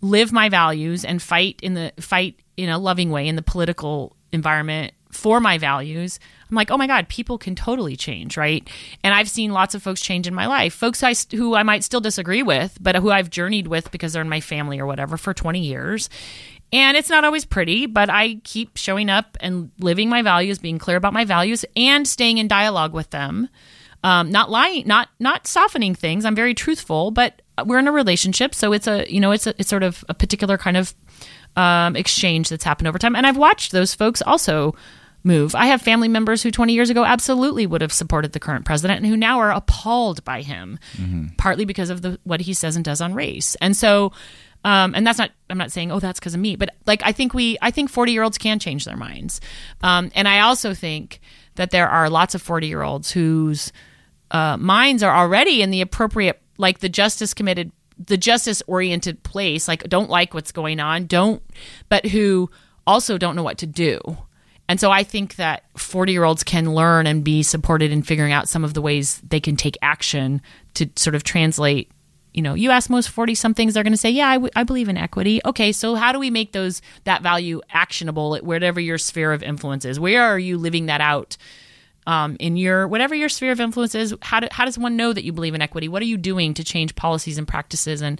[0.00, 4.14] live my values and fight in the fight in a loving way in the political
[4.32, 8.68] environment for my values i'm like oh my god people can totally change right?
[9.02, 10.74] And i've seen lots of folks change in my life.
[10.74, 14.22] Folks I, who i might still disagree with but who i've journeyed with because they're
[14.22, 16.08] in my family or whatever for 20 years.
[16.70, 20.78] And it's not always pretty but i keep showing up and living my values being
[20.78, 23.48] clear about my values and staying in dialogue with them.
[24.04, 26.24] Um, not lying not not softening things.
[26.24, 29.54] I'm very truthful but we're in a relationship so it's a you know it's a,
[29.58, 30.94] it's sort of a particular kind of
[31.56, 33.16] um, exchange that's happened over time.
[33.16, 34.74] And i've watched those folks also
[35.28, 35.54] move.
[35.54, 38.96] I have family members who 20 years ago absolutely would have supported the current president
[38.98, 40.80] and who now are appalled by him
[41.36, 43.54] partly because of the what he says and does on race.
[43.60, 44.12] And so
[44.64, 47.12] um, and that's not i'm not saying oh that's because of me but like i
[47.12, 49.40] think we i think 40 year olds can change their minds.
[49.82, 51.20] Um, and i also think
[51.54, 53.72] that there are lots of 40 year olds whose
[54.30, 57.70] uh, minds are already in the appropriate like the justice committed
[58.04, 61.42] the justice oriented place like don't like what's going on don't
[61.88, 62.50] but who
[62.86, 64.00] also don't know what to do
[64.68, 68.32] and so i think that 40 year olds can learn and be supported in figuring
[68.32, 70.40] out some of the ways they can take action
[70.74, 71.90] to sort of translate
[72.34, 74.64] you know you ask most 40 somethings they're going to say yeah I, w- I
[74.64, 78.80] believe in equity okay so how do we make those that value actionable at whatever
[78.80, 81.36] your sphere of influence is where are you living that out
[82.08, 84.14] um, in your whatever your sphere of influence is.
[84.22, 85.88] How, do, how does one know that you believe in equity?
[85.88, 88.18] What are you doing to change policies and practices and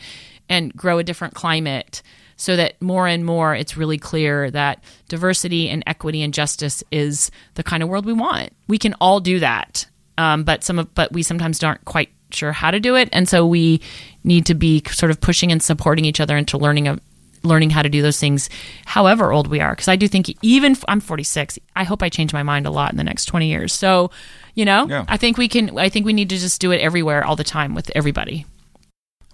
[0.51, 2.03] and grow a different climate
[2.39, 7.31] so that more and more it's really clear that diversity and equity and justice is
[7.55, 8.51] the kind of world we want.
[8.69, 9.87] We can all do that,
[10.17, 13.29] um, but some of but we sometimes aren't quite sure how to do it, and
[13.29, 13.81] so we
[14.25, 17.01] need to be sort of pushing and supporting each other into learning of
[17.45, 18.51] learning how to do those things
[18.85, 19.71] however old we are.
[19.71, 22.91] Because i do think even i'm 46 i hope i change my mind a lot
[22.91, 23.73] in the next 20 years.
[23.73, 24.11] So
[24.57, 25.05] you know Yeah.
[25.09, 27.45] i think we can i think we need to just do it everywhere all the
[27.45, 28.45] time with everybody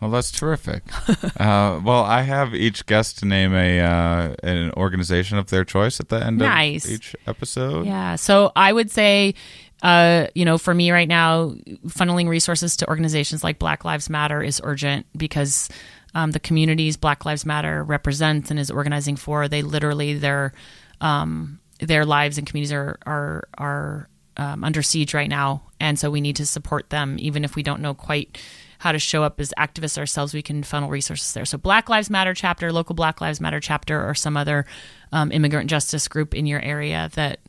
[0.05, 0.83] Well, that's terrific.
[1.41, 5.99] uh, well, I have each guest to name a uh, an organization of their choice
[5.99, 6.85] at the end Nice.
[6.85, 7.87] of each episode.
[7.87, 8.17] Yeah.
[8.17, 9.35] So I would say,
[9.83, 11.55] uh, you know, for me right now,
[11.87, 15.71] funneling resources to organizations like Black Lives Matter is urgent because
[16.15, 20.53] um, the communities Black Lives Matter represents and is organizing for, they literally their
[21.01, 26.11] um, their lives and communities are are are um, under siege right now, and so
[26.11, 28.39] we need to support them, even if we don't know quite
[28.85, 30.35] how to show up as activists ourselves.
[30.35, 31.47] We can funnel resources there.
[31.47, 34.67] So Black Lives Matter chapter, local Black Lives Matter chapter, or some other
[35.11, 37.41] um, immigrant justice group in your area that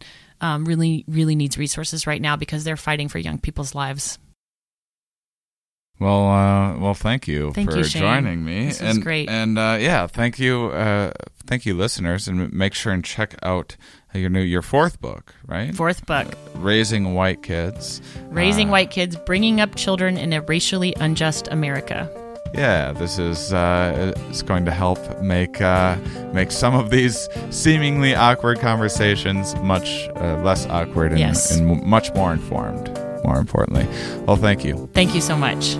[0.41, 4.17] um, really really needs resources right now because they're fighting for young people's lives.
[5.99, 8.65] Well, uh, well, thank you Thank for you, joining me.
[8.65, 9.29] This and, great.
[9.29, 11.11] And uh, yeah, thank you, uh,
[11.47, 13.77] thank you, listeners, and make sure and check out
[14.13, 15.73] your new your fourth book, right?
[15.73, 18.01] Fourth book, Raising White Kids.
[18.29, 22.09] Raising Uh, White Kids, Bringing Up Children in a Racially Unjust America.
[22.53, 25.97] Yeah, this is uh, it's going to help make uh,
[26.33, 31.55] make some of these seemingly awkward conversations much uh, less awkward and, Yes.
[31.57, 32.89] and much more informed.
[33.25, 33.87] More importantly,
[34.27, 34.87] well, thank you.
[34.93, 35.75] Thank you so much.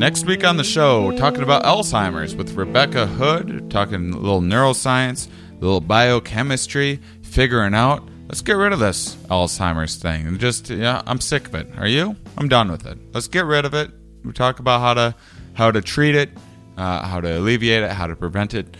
[0.00, 5.28] Next week on the show, talking about Alzheimer's with Rebecca Hood, talking a little neuroscience,
[5.28, 10.26] a little biochemistry, figuring out let's get rid of this Alzheimer's thing.
[10.26, 11.66] And just yeah, I'm sick of it.
[11.76, 12.16] Are you?
[12.38, 12.96] I'm done with it.
[13.12, 13.90] Let's get rid of it.
[14.24, 15.14] We talk about how to
[15.52, 16.30] how to treat it,
[16.78, 18.78] uh, how to alleviate it, how to prevent it.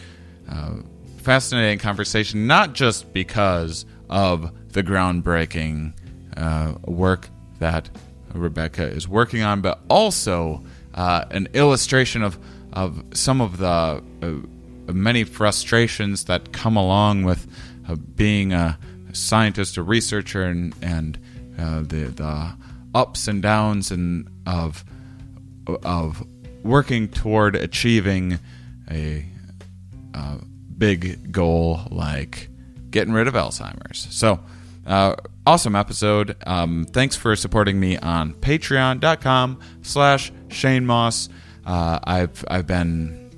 [0.50, 0.76] Uh,
[1.18, 5.92] fascinating conversation, not just because of the groundbreaking
[6.38, 7.90] uh, work that
[8.32, 10.64] Rebecca is working on, but also
[10.94, 12.38] uh, an illustration of
[12.72, 17.46] of some of the uh, many frustrations that come along with
[17.88, 18.78] uh, being a
[19.12, 21.18] scientist, a researcher, and and
[21.58, 22.54] uh, the the
[22.94, 24.84] ups and downs and of
[25.66, 26.26] of
[26.62, 28.38] working toward achieving
[28.90, 29.24] a
[30.14, 30.38] uh,
[30.76, 32.48] big goal like
[32.90, 34.08] getting rid of Alzheimer's.
[34.10, 34.40] So,
[34.90, 35.14] uh,
[35.46, 36.36] awesome episode.
[36.46, 41.28] Um, thanks for supporting me on patreon.com slash Shane Mauss.
[41.64, 43.30] Uh, I've, I've been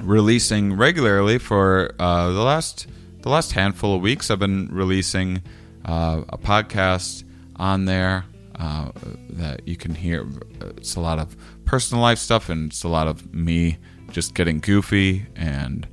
[0.00, 2.86] releasing regularly for uh, the last
[3.20, 4.30] the last handful of weeks.
[4.30, 5.42] I've been releasing
[5.84, 7.24] uh, a podcast
[7.56, 8.24] on there
[8.56, 8.90] uh,
[9.30, 10.26] that you can hear.
[10.76, 13.78] It's a lot of personal life stuff, and it's a lot of me
[14.12, 15.86] just getting goofy and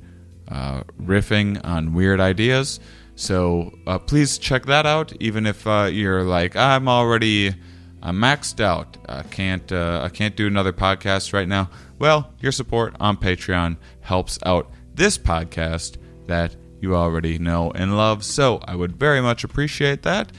[0.48, 2.80] uh, riffing on weird ideas.
[3.16, 5.12] So uh, please check that out.
[5.20, 7.54] Even if uh, you're like, I'm already
[8.02, 8.96] I'm maxed out.
[9.08, 11.70] I can't uh, I can't do another podcast right now.
[11.98, 15.96] Well, your support on Patreon helps out this podcast
[16.26, 18.22] that you already know and love.
[18.24, 20.30] So I would very much appreciate that.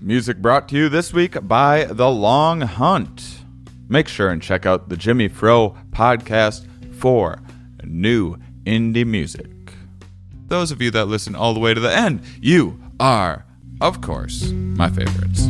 [0.00, 3.44] Music brought to you this week by The Long Hunt.
[3.88, 7.40] Make sure and check out the Jimmy Fro podcast for
[7.84, 9.61] new indie music.
[10.52, 13.46] Those of you that listen all the way to the end, you are,
[13.80, 15.48] of course, my favorites.